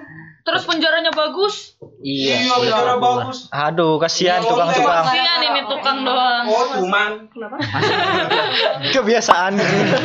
[0.47, 1.75] Terus penjaranya bagus.
[1.99, 2.39] Iya.
[2.41, 3.51] Iya, bicara bagus.
[3.51, 4.49] Aduh, kasihan Ya Allah.
[4.49, 5.05] tukang-tukang.
[5.05, 6.45] Kasihan ini tukang doang.
[6.47, 7.11] Oh, cuman
[8.95, 9.53] Kebiasaan.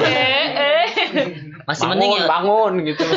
[0.01, 0.85] Eh, eh.
[1.61, 2.27] Masih mending Bangun, ya.
[2.27, 3.03] bangun gitu.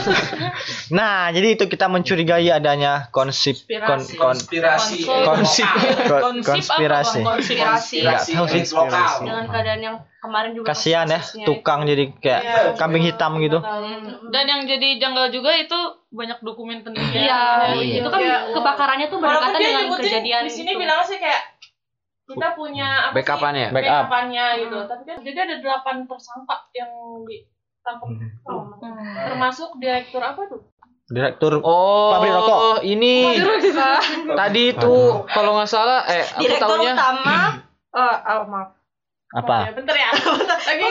[0.93, 4.15] Nah, jadi itu kita mencurigai adanya konsep kon, Konspirasi.
[4.15, 5.01] kon, konspirasi.
[5.25, 5.69] konsep
[6.13, 7.21] kon- konspirasi.
[7.25, 7.97] Konspirasi.
[8.05, 8.63] Nggak tahu sih.
[8.71, 9.13] lokal.
[9.25, 12.61] Dengan keadaan yang kemarin juga Kasihan ya, tukang jadi kayak Iya.
[12.77, 13.59] kambing hitam gitu.
[14.29, 15.79] Dan yang jadi janggal juga itu
[16.15, 17.03] banyak dokumen penting.
[17.05, 17.19] itu.
[17.21, 17.95] Iya, Iya.
[17.99, 18.39] itu kan Iya.
[18.55, 20.81] kebakarannya tuh Walaupun berdekatan dia dengan nyebutin kejadian di sini itu.
[20.81, 21.43] bilang sih kayak
[22.25, 23.17] kita punya apa sih?
[23.21, 23.67] Backupannya.
[23.69, 23.91] Backup.
[24.01, 24.79] backupannya gitu.
[24.87, 26.91] Tapi kan jadi ada delapan tersangka yang
[27.23, 28.09] ditangkap
[28.45, 29.15] Oh, Hmm.
[29.27, 30.61] termasuk direktur apa tuh?
[31.05, 32.81] Direktur Oh, Pabrik rokok.
[32.83, 33.37] ini
[34.33, 34.97] tadi itu
[35.27, 37.37] kalau nggak salah eh aku Direktur utama
[37.93, 38.69] eh oh, maaf.
[39.35, 39.57] Apa?
[39.67, 40.11] Ya, bentar ya.
[40.71, 40.85] Lagi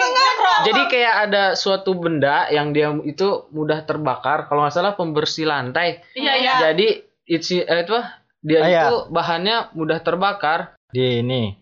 [0.64, 6.04] jadi kayak ada suatu benda yang dia itu mudah terbakar kalau nggak salah pembersih lantai.
[6.14, 6.54] Iya, iya.
[6.70, 6.88] Jadi
[7.26, 7.98] isi eh, itu?
[8.44, 8.82] Dia Ah, iya.
[8.92, 11.56] itu bahannya mudah terbakar Di ini.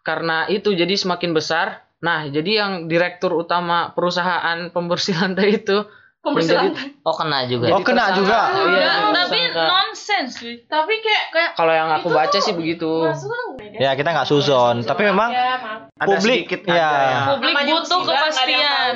[0.00, 1.82] karena itu jadi semakin besar.
[1.98, 5.82] Nah, jadi yang direktur utama perusahaan pembersih lantai itu
[6.24, 6.68] menjadi
[7.00, 7.66] Oh kena juga.
[7.70, 8.40] Oh, kena juga.
[8.50, 10.54] Iya, Enggak, jadi tapi cuy.
[10.66, 12.90] Tapi kayak kayak kalau yang aku baca sih begitu.
[13.06, 13.30] masuk
[13.78, 15.80] Ya, kita nggak suzon, tapi memang ya, maaf.
[15.94, 16.74] Ada publik ya.
[16.74, 18.92] yang- Publik butuh kepastian.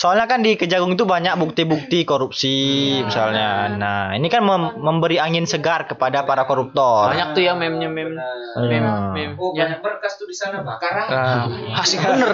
[0.00, 0.02] Kan.
[0.02, 2.56] Soalnya kan di Kejagung itu banyak bukti-bukti korupsi
[3.02, 3.68] misalnya.
[3.70, 7.10] Nah, ini kan mem- memberi angin segar kepada para koruptor.
[7.10, 8.16] banyak tuh ya meme-nya meme.
[8.56, 9.12] Meme, Hmm.
[9.12, 9.34] meme.
[9.36, 9.68] Oh, Ya.
[9.68, 11.04] banyak berkas tuh di sana bakar.
[11.04, 11.44] Ah,
[11.80, 12.32] asik bener.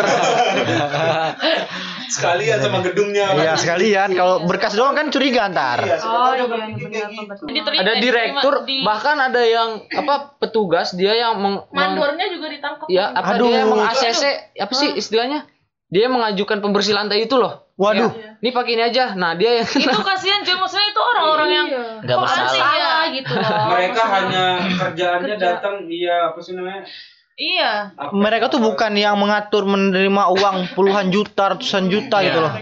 [2.07, 3.35] Sekalian sama gedungnya.
[3.35, 5.83] Iya, sekalian kalau berkas doang kan curiga ntar.
[5.83, 6.87] Iya, Oh iya benar gitu.
[6.87, 12.87] ada diterima direktur di- bahkan ada yang apa petugas dia yang meng, Mandornya juga ditangkap.
[12.87, 13.51] ya apa Aduh.
[13.51, 14.23] dia meng ACC
[14.55, 15.51] apa sih istilahnya
[15.89, 18.09] dia mengajukan pembersih lantai itu loh Waduh.
[18.09, 21.67] Ya, ini pakai ini aja nah dia yang itu kasihan cuy maksudnya itu orang-orang yang
[21.99, 22.49] Nggak Kok bersalah.
[22.49, 22.59] aneh?
[22.59, 23.51] salah gitu loh.
[23.73, 24.45] Mereka hanya
[24.75, 25.47] kerjaannya Kerja.
[25.53, 26.83] datang iya apa sih namanya?
[27.35, 32.53] iya Apa- Mereka tuh bukan yang mengatur menerima uang puluhan juta, ratusan juta gitu loh.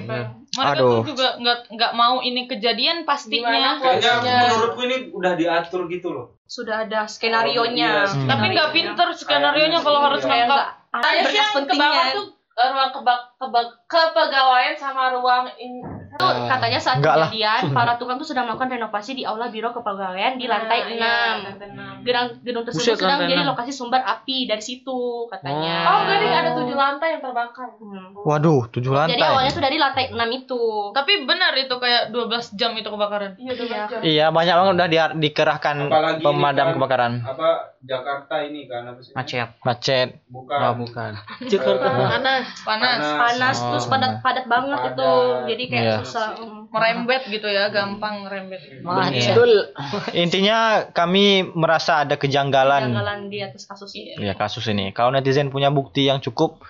[0.52, 1.02] mereka Aduh.
[1.02, 6.26] tuh juga nggak nggak mau ini kejadian pastinya Kayaknya menurutku ini udah diatur gitu loh.
[6.44, 7.90] sudah ada skenario Iya, nya.
[8.04, 8.26] Hmm.
[8.26, 12.02] tapi nggak pinter skenario nya kalau harus Kayak ngangkat nggak- Ada berkas yang pentingnya.
[12.12, 15.82] tuh ruang kebak, kebak, kepegawaian sama ruang in,
[16.14, 17.26] Itu katanya saat Enggak lah.
[17.26, 21.14] kejadian para tukang tuh sedang melakukan renovasi di aula biro kepegawaian di lantai Nah, iya,
[21.36, 21.44] 6.
[21.44, 21.94] lantai enam.
[22.00, 25.74] Gedung, gedung tersebut Buset, sedang lantai menjadi lokasi sumber api dari situ katanya.
[25.84, 27.68] Oh, enggak nih ada tujuh lantai yang terbakar.
[27.74, 28.14] Hmm.
[28.16, 29.26] Waduh, tujuh Jadi lantai.
[29.26, 30.62] awalnya tuh dari lantai 6 itu.
[30.94, 33.82] tapi benar itu kayak 12 jam itu kebakaran Iya, udah Iya.
[33.84, 34.00] jam.
[34.00, 37.12] Iya, banyak banget udah di- dikerahkan Apalagi pemadam kan, kebakaran.
[37.20, 37.48] Apa
[37.80, 39.12] Jakarta ini kan apa sih?
[39.12, 40.08] macet Macet.
[40.26, 40.56] Bukan.
[40.56, 41.84] oh, bukan Jakarta.
[41.84, 42.44] Panas.
[42.62, 43.66] panas Panas Oh.
[43.70, 44.92] terus padat padat banget Padat.
[44.94, 45.10] itu.
[45.46, 45.98] Jadi kayak Iya.
[46.04, 46.36] Susah.
[46.36, 46.68] Hmm.
[46.70, 48.60] merembet gitu ya gampang merembet.
[48.80, 49.74] Betul.
[50.24, 54.14] Intinya kami merasa ada kejanggalan Kejanggalan di atas kasus ini.
[54.18, 54.92] ya kasus ini.
[54.92, 56.60] Kalau netizen punya bukti yang cukup,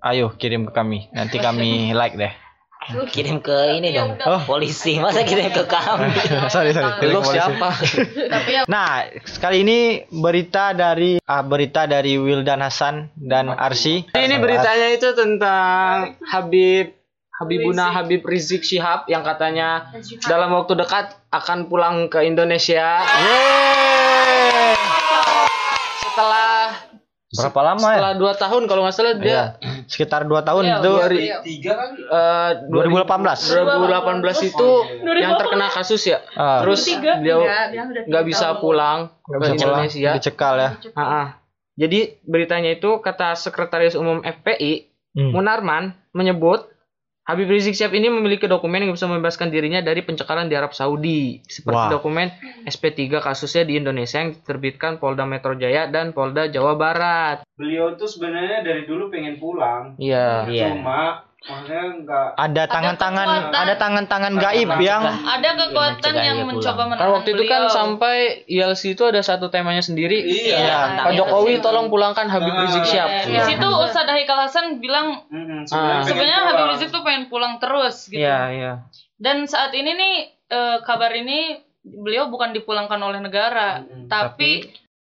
[0.00, 1.10] ayo kirim ke kami.
[1.10, 2.32] Nanti kami like deh.
[2.88, 4.16] Kirim ke ini dong.
[4.24, 4.40] Oh.
[4.48, 4.96] Polisi.
[4.96, 6.08] Masa kirim ke kami?
[6.54, 6.88] sorry sorry.
[7.02, 7.68] Kirim Lu siapa?
[8.32, 9.04] tapi ya Nah,
[9.42, 14.08] kali ini berita dari ah, berita dari Wildan Hasan dan Arsi.
[14.08, 16.97] ini beritanya itu tentang Habib
[17.38, 24.74] Habibuna Habib Rizik Syihab yang katanya dalam waktu dekat akan pulang ke Indonesia Yeay.
[26.00, 26.74] setelah
[27.28, 27.92] Berapa lama ya?
[27.92, 29.44] setelah dua tahun kalau nggak salah dia Iya,
[29.84, 32.00] sekitar 2 tahun Iya, itu dari Tiga kali.
[32.02, 33.38] eh, 2018.
[33.52, 34.68] 2018 itu
[35.14, 36.18] yang terkena kasus ya.
[36.32, 37.58] Ah, Terus dia udah
[38.02, 38.58] nggak bisa tahun.
[38.58, 40.10] pulang ke bisa pulang, Indonesia.
[40.12, 40.70] dicekal ya.
[40.90, 41.26] Ah, ah.
[41.76, 45.32] Jadi beritanya itu kata Sekretaris Umum FPI Hmm.
[45.32, 46.68] Munarman menyebut
[47.28, 51.44] Habib Rizik Syihab ini memiliki dokumen yang bisa membebaskan dirinya dari pencekalan di Arab Saudi
[51.44, 51.92] seperti Wah.
[51.92, 52.32] dokumen
[52.64, 57.44] SP3 kasusnya di Indonesia yang diterbitkan Polda Metro Jaya dan Polda Jawa Barat.
[57.60, 59.92] Beliau tuh sebenarnya dari dulu pengen pulang.
[60.00, 60.48] Iya.
[60.48, 60.72] Iya.
[60.72, 66.98] Cuma enggak Ada tangan-tangan ada tangan-tangan gaib yang ada kekuatan mencegah yang dia mencoba menahan
[67.00, 67.72] Kan waktu itu kan beliau.
[67.72, 70.18] sampai ILC itu ada satu temanya sendiri.
[70.18, 70.56] Iya.
[70.58, 70.78] Iya.
[71.00, 73.10] Pak Jokowi tolong pulangkan Habib Ah, Rizik Syihab.
[73.24, 76.02] di situ Ustadz Haikal Hasan bilang Ah.
[76.02, 76.48] pengen sebenarnya pulang.
[76.52, 78.72] Habib Rizik tuh pengen pulang terus gitu Iya, iya.
[79.14, 80.14] Dan saat ini nih
[80.48, 84.66] eh, kabar ini beliau bukan dipulangkan oleh negara, tapi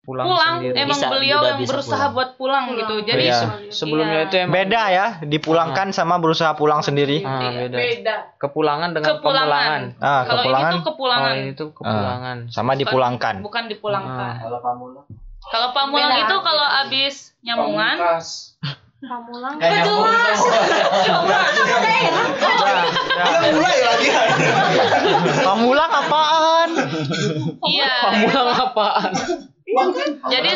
[0.09, 0.75] pulang, pulang, sendiri.
[0.79, 2.15] emang Bisa, beliau yang bisa berusaha pulang.
[2.17, 2.95] buat pulang, gitu.
[3.05, 3.39] Jadi Iya.
[3.69, 4.25] sebelumnya Iya.
[4.25, 7.21] itu emang Beda ya, dipulangkan sama berusaha pulang sendiri.
[7.21, 7.77] Ah, Iya, beda.
[7.77, 8.17] Beda.
[8.39, 9.45] Kepulangan dengan kepulangan.
[9.45, 9.83] pemulangan.
[10.01, 12.37] Ah, Kalau ini kepulangan tuh kepulangan, Oh, ini tuh kepulangan.
[12.49, 13.35] sama dipulangkan.
[13.39, 14.31] bukan dipulangkan.
[14.31, 14.37] Ah.
[14.41, 15.05] Kalau pamulang.
[15.45, 16.25] Kalau pamulang Beda.
[16.25, 18.29] itu kalau abis nyamungan, Pamungkas.
[18.99, 19.55] Pamulang.
[23.49, 24.09] Mulai lagi.
[25.41, 26.71] Pamulang apaan?
[27.65, 27.93] iya.
[28.05, 29.11] Pamulang apaan?
[29.69, 30.49] Jadi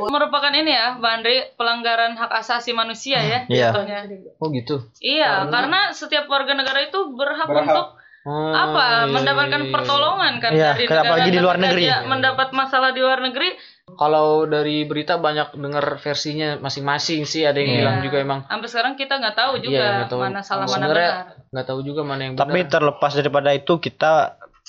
[0.00, 3.70] merupakan ini ya, Mbak Andri, pelanggaran hak asasi manusia ya Iya.
[3.70, 3.98] jatuhnya.
[4.38, 4.90] Oh gitu.
[4.98, 7.64] Iya, karena setiap warga negara itu berhak, Berhak.
[7.64, 7.86] untuk
[8.20, 9.08] Oh, apa?
[9.08, 9.72] iya, mendapatkan iya, iya.
[9.72, 11.82] pertolongan kan Iya, dari kenapa negara lagi di luar negeri?
[11.82, 13.50] dia mendapat masalah di luar negeri,
[13.88, 17.40] Kalau dari berita banyak dengar versinya masing-masing sih.
[17.42, 17.78] Ada yang Iya.
[17.80, 20.20] bilang juga emang sampai sekarang kita nggak tahu Iya, juga nggak tahu.
[20.20, 21.48] mana salah mana Sebenarnya benar.
[21.48, 22.68] nggak tahu juga mana yang Tapi benar.
[22.68, 24.12] terlepas daripada itu kita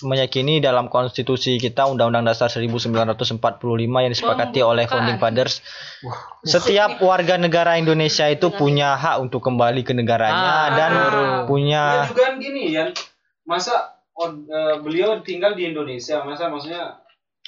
[0.05, 3.39] meyakini dalam konstitusi kita Undang-Undang Dasar 1945
[3.79, 4.93] yang disepakati oleh bukan.
[4.95, 5.59] founding fathers
[6.43, 10.91] setiap warga negara Indonesia itu punya hak untuk kembali ke negaranya Ah, dan.
[10.95, 11.05] Ya
[11.45, 12.91] punya juga kan gini ya.
[13.43, 16.99] Masa eh, beliau tinggal di Indonesia, masa maksudnya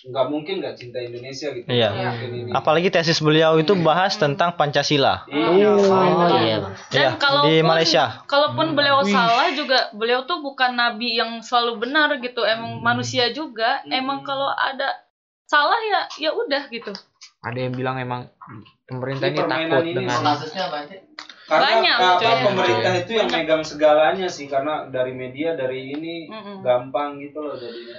[0.02, 1.68] nggak mungkin nggak cinta Indonesia gitu.
[1.70, 1.90] Iya.
[1.94, 2.50] Ini.
[2.50, 5.30] apalagi tesis beliau itu bahas tentang Pancasila.
[5.30, 5.70] Iya.
[5.78, 6.58] Oh iya.
[6.90, 8.04] Dan Iya, kalaupun di Malaysia.
[8.26, 13.86] kalaupun beliau salah juga beliau tuh bukan nabi yang selalu benar gitu, emang manusia juga.
[13.86, 15.06] Emang kalau ada
[15.46, 16.90] salah ya ya udah gitu.
[17.42, 18.26] Ada yang bilang emang
[18.86, 20.18] pemerintah Ini ini takut ini dengan
[21.52, 22.44] Karena Banyak, apa, cuy.
[22.48, 26.64] pemerintah itu yang megang segalanya sih karena dari media dari ini Mm-mm.
[26.64, 27.98] gampang gitu loh jadinya.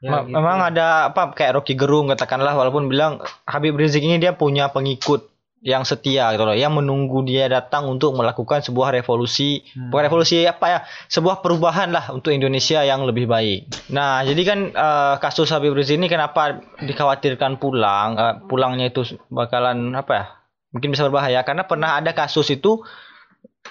[0.00, 0.32] Ya, gitu.
[0.32, 5.28] Memang ada apa kayak Rocky Gerung katakanlah walaupun bilang Habib Rizik ini dia punya pengikut
[5.60, 9.92] yang setia gitu loh, yang menunggu dia datang untuk melakukan sebuah revolusi, Hmm.
[9.92, 10.78] bukan revolusi apa ya,
[11.12, 13.92] sebuah perubahan lah untuk Indonesia yang lebih baik.
[13.92, 19.92] Nah, jadi kan eh, kasus Habib Rizik ini kenapa dikhawatirkan pulang, eh, pulangnya itu bakalan
[19.92, 20.24] apa ya,
[20.72, 22.80] mungkin bisa berbahaya karena pernah ada kasus itu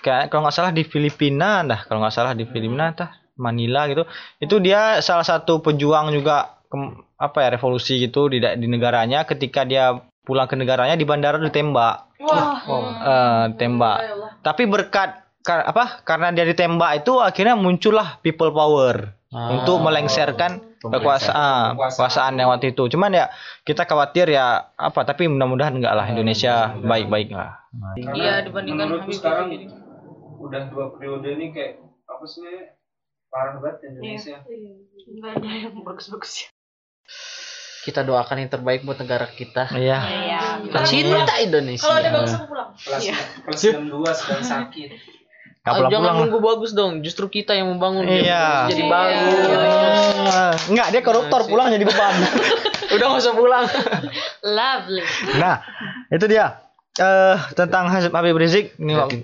[0.05, 4.03] kayak kalau nggak salah di Filipina, dah kalau nggak salah di Filipina, tah Manila gitu,
[4.37, 9.63] itu dia salah satu pejuang juga kem- apa ya revolusi gitu di di negaranya ketika
[9.63, 12.59] dia pulang ke negaranya di bandara ditembak Wah.
[13.01, 13.97] eh, tembak.
[14.39, 19.53] Tapi berkat kar- apa karena dia ditembak itu akhirnya muncullah people power Ah.
[19.53, 21.77] untuk melengsarkan kekuasaan.
[21.77, 22.89] kekuasaan yang waktu itu.
[22.89, 23.29] Cuman ya
[23.61, 27.61] kita khawatir ya apa tapi mudah-mudahan enggak lah Indonesia baik-baik lah.
[27.69, 29.53] Karena Iya, dibandingkan menurutku sekarang
[30.39, 32.73] udah dua periode ini kayak apa sih
[33.29, 34.37] parah banget Indonesia.
[35.05, 36.49] Enggak ada yang bagus-bagus.
[37.79, 39.71] kita doakan yang terbaik buat negara kita.
[39.73, 40.41] iya Iya.
[40.61, 41.81] Kita cinta Indonesia.
[41.81, 42.69] Kalau ada bagus aku pulang.
[42.75, 43.15] Kelas Iya.
[43.41, 44.89] kelas 62 sedang sakit.
[44.89, 45.01] Nggak
[45.65, 46.19] Ah, pulang-pulang jangan lah.
[46.21, 48.45] nunggu bagus dong, justru kita yang membangun biar Iya.
[48.67, 48.91] jadi Iya.
[48.91, 49.45] bagus.
[50.29, 52.13] Ah, enggak dia koruptor pulang jadi beban
[52.93, 53.65] Udah nggak usah pulang.
[54.41, 55.03] Lovely.
[55.35, 55.55] nah
[56.09, 56.45] itu dia
[56.95, 59.23] eh tentang Habib Rizik ini Ya, ya.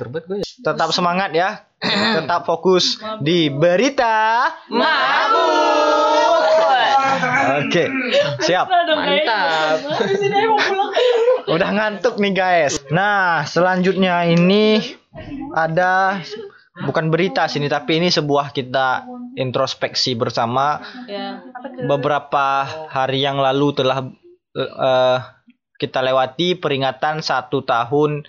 [0.63, 1.67] tetap semangat ya
[2.21, 6.25] tetap fokus di berita mabuk
[7.45, 7.83] oke
[8.43, 8.65] siap.
[8.69, 9.77] Mantap.
[11.45, 12.81] udah ngantuk nih guys.
[12.89, 14.81] Nah selanjutnya ini
[15.55, 16.19] ada
[16.83, 20.81] bukan berita sini tapi ini sebuah kita introspeksi bersama.
[21.05, 21.43] Ya.
[21.75, 24.07] beberapa hari yang lalu telah
[24.55, 25.19] eh,
[25.75, 28.23] kita lewati peringatan satu tahun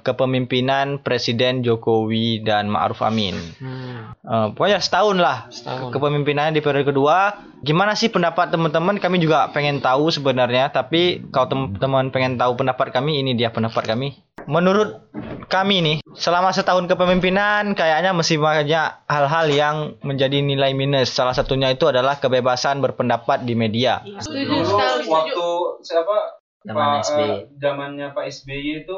[0.00, 3.36] kepemimpinan Presiden Jokowi dan Ma'ruf Amin.
[3.58, 5.92] Hmm, Eh, pokoknya setahun lah setahun.
[5.92, 7.36] kepemimpinannya di periode kedua.
[7.60, 8.96] Gimana sih pendapat teman-teman?
[8.96, 10.68] Kami juga pengen tahu sebenarnya.
[10.68, 14.16] Tapi kalau teman-teman pengen tahu pendapat kami, ini dia pendapat kami.
[14.44, 15.08] Menurut
[15.46, 21.12] kami nih, selama setahun kepemimpinan kayaknya masih banyak hal-hal yang menjadi nilai minus.
[21.12, 24.00] Salah satunya itu adalah kebebasan berpendapat di media.
[24.18, 25.48] Setuju Dulu waktu
[25.80, 26.16] siapa
[26.60, 27.20] Zaman Pak, SBY.
[27.20, 28.96] eh, zamannya Pak SBY itu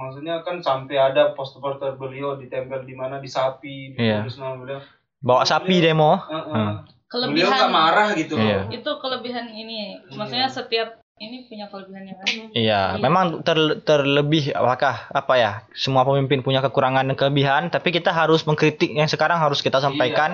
[0.00, 4.24] maksudnya kan sampai ada poster-poster beliau ditempel di mana di sapi, Iya.
[4.24, 4.80] ditulis nama beliau.
[5.20, 6.16] Bawa sapi demo.
[6.16, 6.40] Eh, eh.
[6.48, 6.72] Hmm.
[7.10, 8.46] Beliau nggak Kelebihan marah gitu loh.
[8.46, 8.60] Iya.
[8.72, 9.98] itu kelebihan ini.
[10.08, 12.26] Maksudnya setiap ini punya kelebihannya kan.
[12.56, 15.52] Iya, memang ter- terlebih apakah apa ya?
[15.76, 20.32] Semua pemimpin punya kekurangan dan kelebihan, tapi kita harus mengkritik yang sekarang harus kita sampaikan.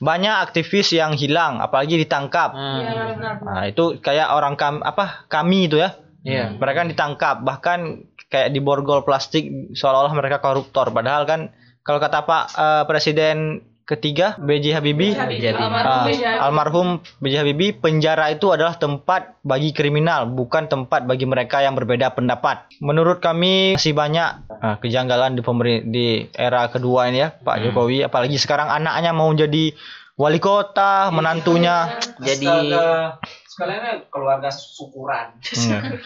[0.00, 2.52] Banyak aktivis yang hilang, apalagi ditangkap.
[2.52, 3.36] Hmm, Iya.
[3.40, 5.24] Nah, itu kayak orang kami apa?
[5.28, 5.96] Kami itu ya.
[6.20, 6.56] Iya.
[6.56, 10.94] Mereka ditangkap, bahkan kayak diborgol plastik seolah-olah mereka koruptor.
[10.94, 11.50] Padahal kan
[11.82, 14.78] kalau kata Pak eh, Presiden ketiga B.J.
[14.78, 15.18] Habibie.
[15.18, 15.46] Almarhum B.J.
[15.50, 16.38] Habibie.
[16.38, 16.88] almarhum
[17.18, 17.34] B.J.
[17.42, 22.70] Habibie, penjara itu adalah tempat bagi kriminal, bukan tempat bagi mereka yang berbeda pendapat.
[22.78, 27.62] Menurut kami masih banyak ah, kejanggalan di pemerintah di era kedua ini ya, Pak Hmm.
[27.74, 28.06] Jokowi.
[28.06, 29.74] Apalagi sekarang anaknya mau jadi
[30.14, 31.98] wali kota, menantunya.
[32.22, 33.18] Jadi Astaga.
[33.60, 35.36] Sekalian keluarga syukuran.
[35.44, 36.00] Hmm.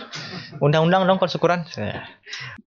[0.59, 1.63] Undang-undang dong kalau syukuran.
[1.79, 2.03] Ya.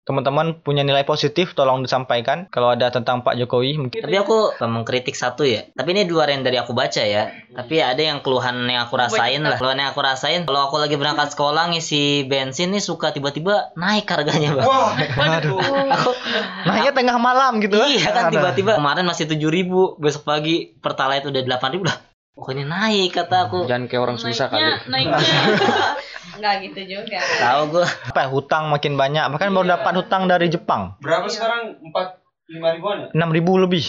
[0.08, 2.48] Teman-teman punya nilai positif, tolong disampaikan.
[2.48, 5.68] Kalau ada tentang Pak Jokowi, mungkin tapi aku mengkritik satu ya.
[5.76, 7.28] Tapi ini di luar yang dari aku baca ya.
[7.52, 9.60] Tapi ada yang keluhan yang aku rasain lah.
[9.60, 14.08] Keluhan yang aku rasain kalau aku lagi berangkat sekolah ngisi bensin nih suka tiba-tiba naik
[14.08, 14.72] harganya, Bang.
[14.72, 14.96] Wah,
[15.44, 15.60] Aduh.
[16.00, 16.16] Aku
[16.64, 17.76] naiknya tengah malam gitu.
[17.84, 21.98] iya kan tiba-tiba kemarin masih 7000 besok pagi pertalite udah 8000 lah.
[22.38, 23.66] Pokoknya naik kata aku.
[23.66, 24.62] Jangan kayak orang susah kali.
[24.62, 25.18] naiknya naiknya
[26.38, 27.18] Enggak gitu juga.
[27.18, 27.86] Tahu gua.
[27.88, 31.82] apa hutang makin banyak bahkan baru dapat hutang dari Jepang berapa sekarang?
[31.82, 33.08] Empat lima ribuan ya?
[33.12, 33.84] 6000 lebih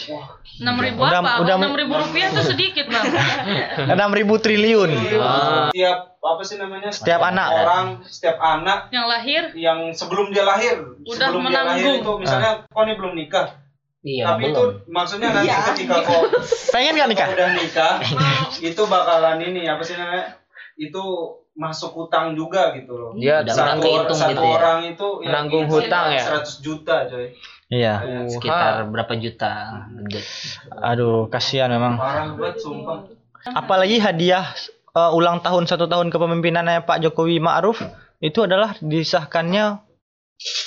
[0.58, 3.06] enam ribu Udah- apa udah- enam ribu rupiah tuh sedikit bang
[3.86, 3.92] 6000
[4.40, 6.90] triliun Ah, Setiap apa sih namanya?
[6.90, 7.46] Setiap anak.
[7.54, 11.96] orang, setiap anak yang lahir yang sebelum dia lahir, Udah sebelum dia lahir menanggung.
[12.00, 13.46] itu misalnya kau nih belum nikah,
[14.08, 14.88] iya tapi itu belum.
[14.88, 16.24] maksudnya nanti ketika kau
[16.72, 17.94] pengen gak nikah kau udah nikah,
[18.72, 20.40] itu bakalan ini apa sih namanya?
[20.80, 21.04] Itu
[21.52, 23.10] masuk hutang juga gitu loh.
[23.12, 24.54] Udah satu, kehitung satu gitu ya.
[24.56, 26.24] orang itu yang Menanggung ini hutang ya?
[26.38, 27.26] 100 juta coy.
[27.68, 27.94] iya
[28.30, 29.52] Sekitar berapa juta?
[30.06, 30.22] Gede.
[30.72, 33.10] aduh kasihan memang Parah banget sumpah.
[33.52, 34.46] apalagi hadiah
[34.94, 37.82] eh, ulang tahun satu tahun kepemimpinannya Pak Jokowi Ma'ruf
[38.22, 39.82] itu adalah disahkannya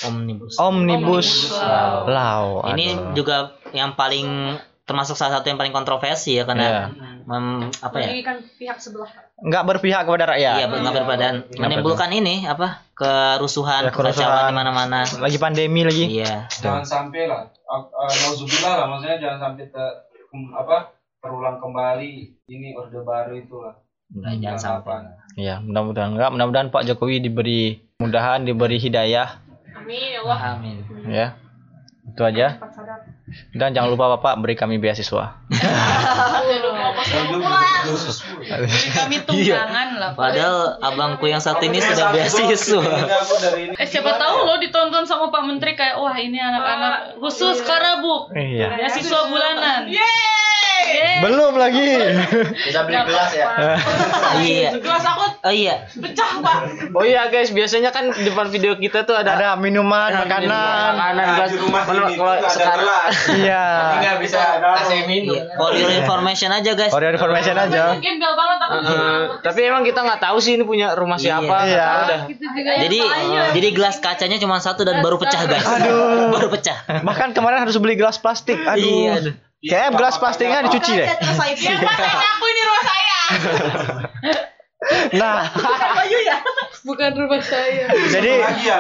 [0.02, 0.60] Omnibus.
[0.60, 2.04] omnibus Law.
[2.06, 3.14] law Ini Aduh.
[3.16, 3.38] juga
[3.72, 6.92] yang paling termasuk salah satu yang paling kontroversi ya karena
[7.24, 8.08] mem- apa ya?
[8.12, 9.08] Merugikan pihak sebelah.
[9.40, 12.84] nggak berpihak kepada rakyat Iya, nggak berbadan menimbulkan ini apa?
[12.92, 14.28] kerusuhan, Ya, kerusuhan.
[14.28, 15.00] kekacauan di mana-mana.
[15.18, 16.52] lagi pandemi lagi Iya.
[16.52, 17.48] Jangan sampai lah.
[17.64, 19.90] Uh, uh, nauzubillah lah maksudnya jangan sampai ter,
[20.54, 20.78] apa
[21.18, 22.12] terulang kembali
[22.46, 23.74] ini orde baru itulah.
[24.12, 25.08] Nggak, jangan sampai.
[25.40, 26.30] Iya, mudah-mudahan enggak.
[26.30, 27.62] Mudah-mudahan Pak Jokowi diberi
[27.98, 29.41] mudahan, diberi hidayah,
[29.92, 30.38] Amin ya Allah.
[30.56, 30.76] Amin.
[31.06, 31.28] ya.
[32.02, 32.58] Itu aja.
[33.54, 35.38] Dan jangan lupa Bapak beri kami beasiswa.
[38.42, 40.20] Beri kami tunggangan lah Pak.
[40.32, 42.84] Padahal abangku yang satu ini sudah beasiswa.
[43.78, 48.76] Eh siapa tahu lo ditonton sama Pak Menteri kayak wah ini anak-anak khusus Karabuk Iya.
[48.76, 49.88] beasiswa bulanan.
[51.22, 51.88] Belum lagi.
[52.54, 53.46] Bisa beli gelas ya?
[54.42, 54.70] iya.
[54.76, 55.90] Kelas aku Oh iya.
[55.90, 56.58] pecah, Pak.
[56.94, 60.92] Oh iya guys, biasanya kan di depan video kita tuh ada Ada minuman, makanan.
[60.94, 61.50] makanan Nah, gelas.
[61.50, 63.14] di rumah Kalau kalau ada sekarang gelas.
[63.42, 63.66] Iya.
[63.98, 65.34] Nggak bisa kasih minum.
[65.34, 65.44] Iya.
[65.58, 66.92] For your information aja guys.
[66.94, 67.98] For your information aja.
[67.98, 68.76] Gembel banget aku.
[68.82, 71.66] Eh, tapi emang kita nggak tahu sih ini punya rumah siapa.
[71.66, 71.86] Iya.
[71.86, 72.22] tahu dah.
[72.30, 73.00] Gitu juga Jadi
[73.58, 75.66] jadi gelas kacanya cuma satu dan baru pecah guys.
[75.66, 76.30] Aduh.
[76.32, 77.02] baru pecah.
[77.02, 78.62] Bahkan kemarin harus beli gelas plastik.
[78.62, 79.10] Aduh.
[79.10, 79.36] Iya, aduh.
[79.62, 81.06] Kayak gelas plastiknya dicuci deh.
[81.06, 81.86] Yang
[82.34, 83.18] aku ini rumah saya.
[85.14, 85.46] Nah,
[85.94, 86.38] Baju ya.
[86.82, 87.86] bukan rumah saya.
[88.10, 88.32] jadi
[88.66, 88.78] ya.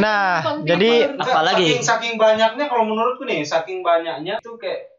[0.00, 1.76] nah, jadi Apalagi?
[1.76, 4.96] Saking, saking banyaknya kalau menurutku nih, saking banyaknya tuh kayak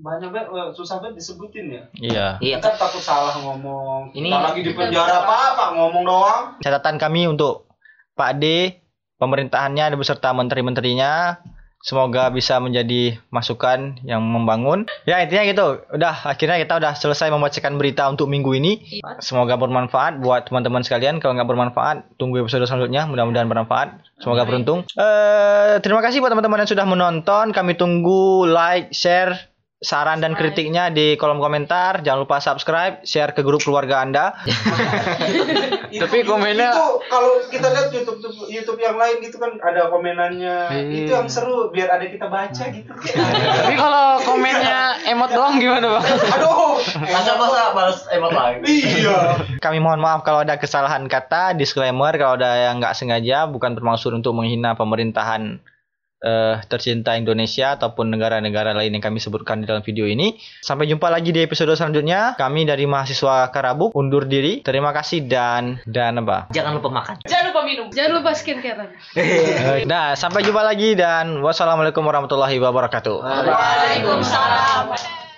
[0.00, 1.82] banyak banget eh, susah banget disebutin ya.
[2.00, 2.26] iya.
[2.40, 2.56] Iya.
[2.64, 4.16] Kita takut salah ngomong.
[4.16, 6.42] Ini- lagi di penjara apa apa ngomong doang.
[6.64, 7.68] Catatan kami untuk
[8.16, 8.72] Pak D,
[9.20, 11.36] pemerintahannya beserta menteri-menterinya
[11.82, 14.86] semoga bisa menjadi masukan yang membangun.
[15.04, 15.66] Ya intinya gitu.
[15.92, 19.02] Udah akhirnya kita udah selesai membacakan berita untuk minggu ini.
[19.18, 21.18] Semoga bermanfaat buat teman-teman sekalian.
[21.18, 23.04] Kalau nggak bermanfaat, tunggu episode selanjutnya.
[23.10, 24.00] Mudah-mudahan bermanfaat.
[24.22, 24.86] Semoga beruntung.
[24.94, 27.50] Eh terima kasih buat teman-teman yang sudah menonton.
[27.50, 29.51] Kami tunggu like, share,
[29.82, 32.00] saran dan kritiknya di kolom komentar.
[32.00, 34.30] Jangan lupa subscribe, share ke grup keluarga Anda.
[35.92, 40.88] Tapi komennya- itu kalau kita lihat YouTube YouTube yang lain gitu kan ada komenannya Hmm.
[40.88, 42.90] itu yang seru biar ada kita baca gitu.
[42.94, 46.04] Tapi kalau komennya emot doang gimana bang?
[46.32, 46.78] Aduh.
[47.02, 48.62] Masa-masa balas emot lagi.
[49.02, 49.18] Iya.
[49.58, 54.12] Kami mohon maaf kalau ada kesalahan kata, disclaimer kalau ada yang nggak sengaja, bukan bermaksud
[54.12, 55.58] untuk menghina pemerintahan
[56.22, 60.38] eh, tercinta Indonesia ataupun negara-negara lain yang kami sebutkan di dalam video ini.
[60.62, 62.38] Sampai jumpa lagi di episode selanjutnya.
[62.38, 64.62] Kami dari mahasiswa Karabuk undur diri.
[64.62, 66.48] Terima kasih dan dan apa?
[66.54, 67.14] Jangan lupa makan.
[67.26, 67.86] Jangan lupa minum.
[67.90, 68.94] Jangan lupa skincare.
[69.82, 73.16] Nah, sampai jumpa lagi dan wassalamualaikum warahmatullahi wabarakatuh.
[73.20, 75.31] Waalaikumsalam.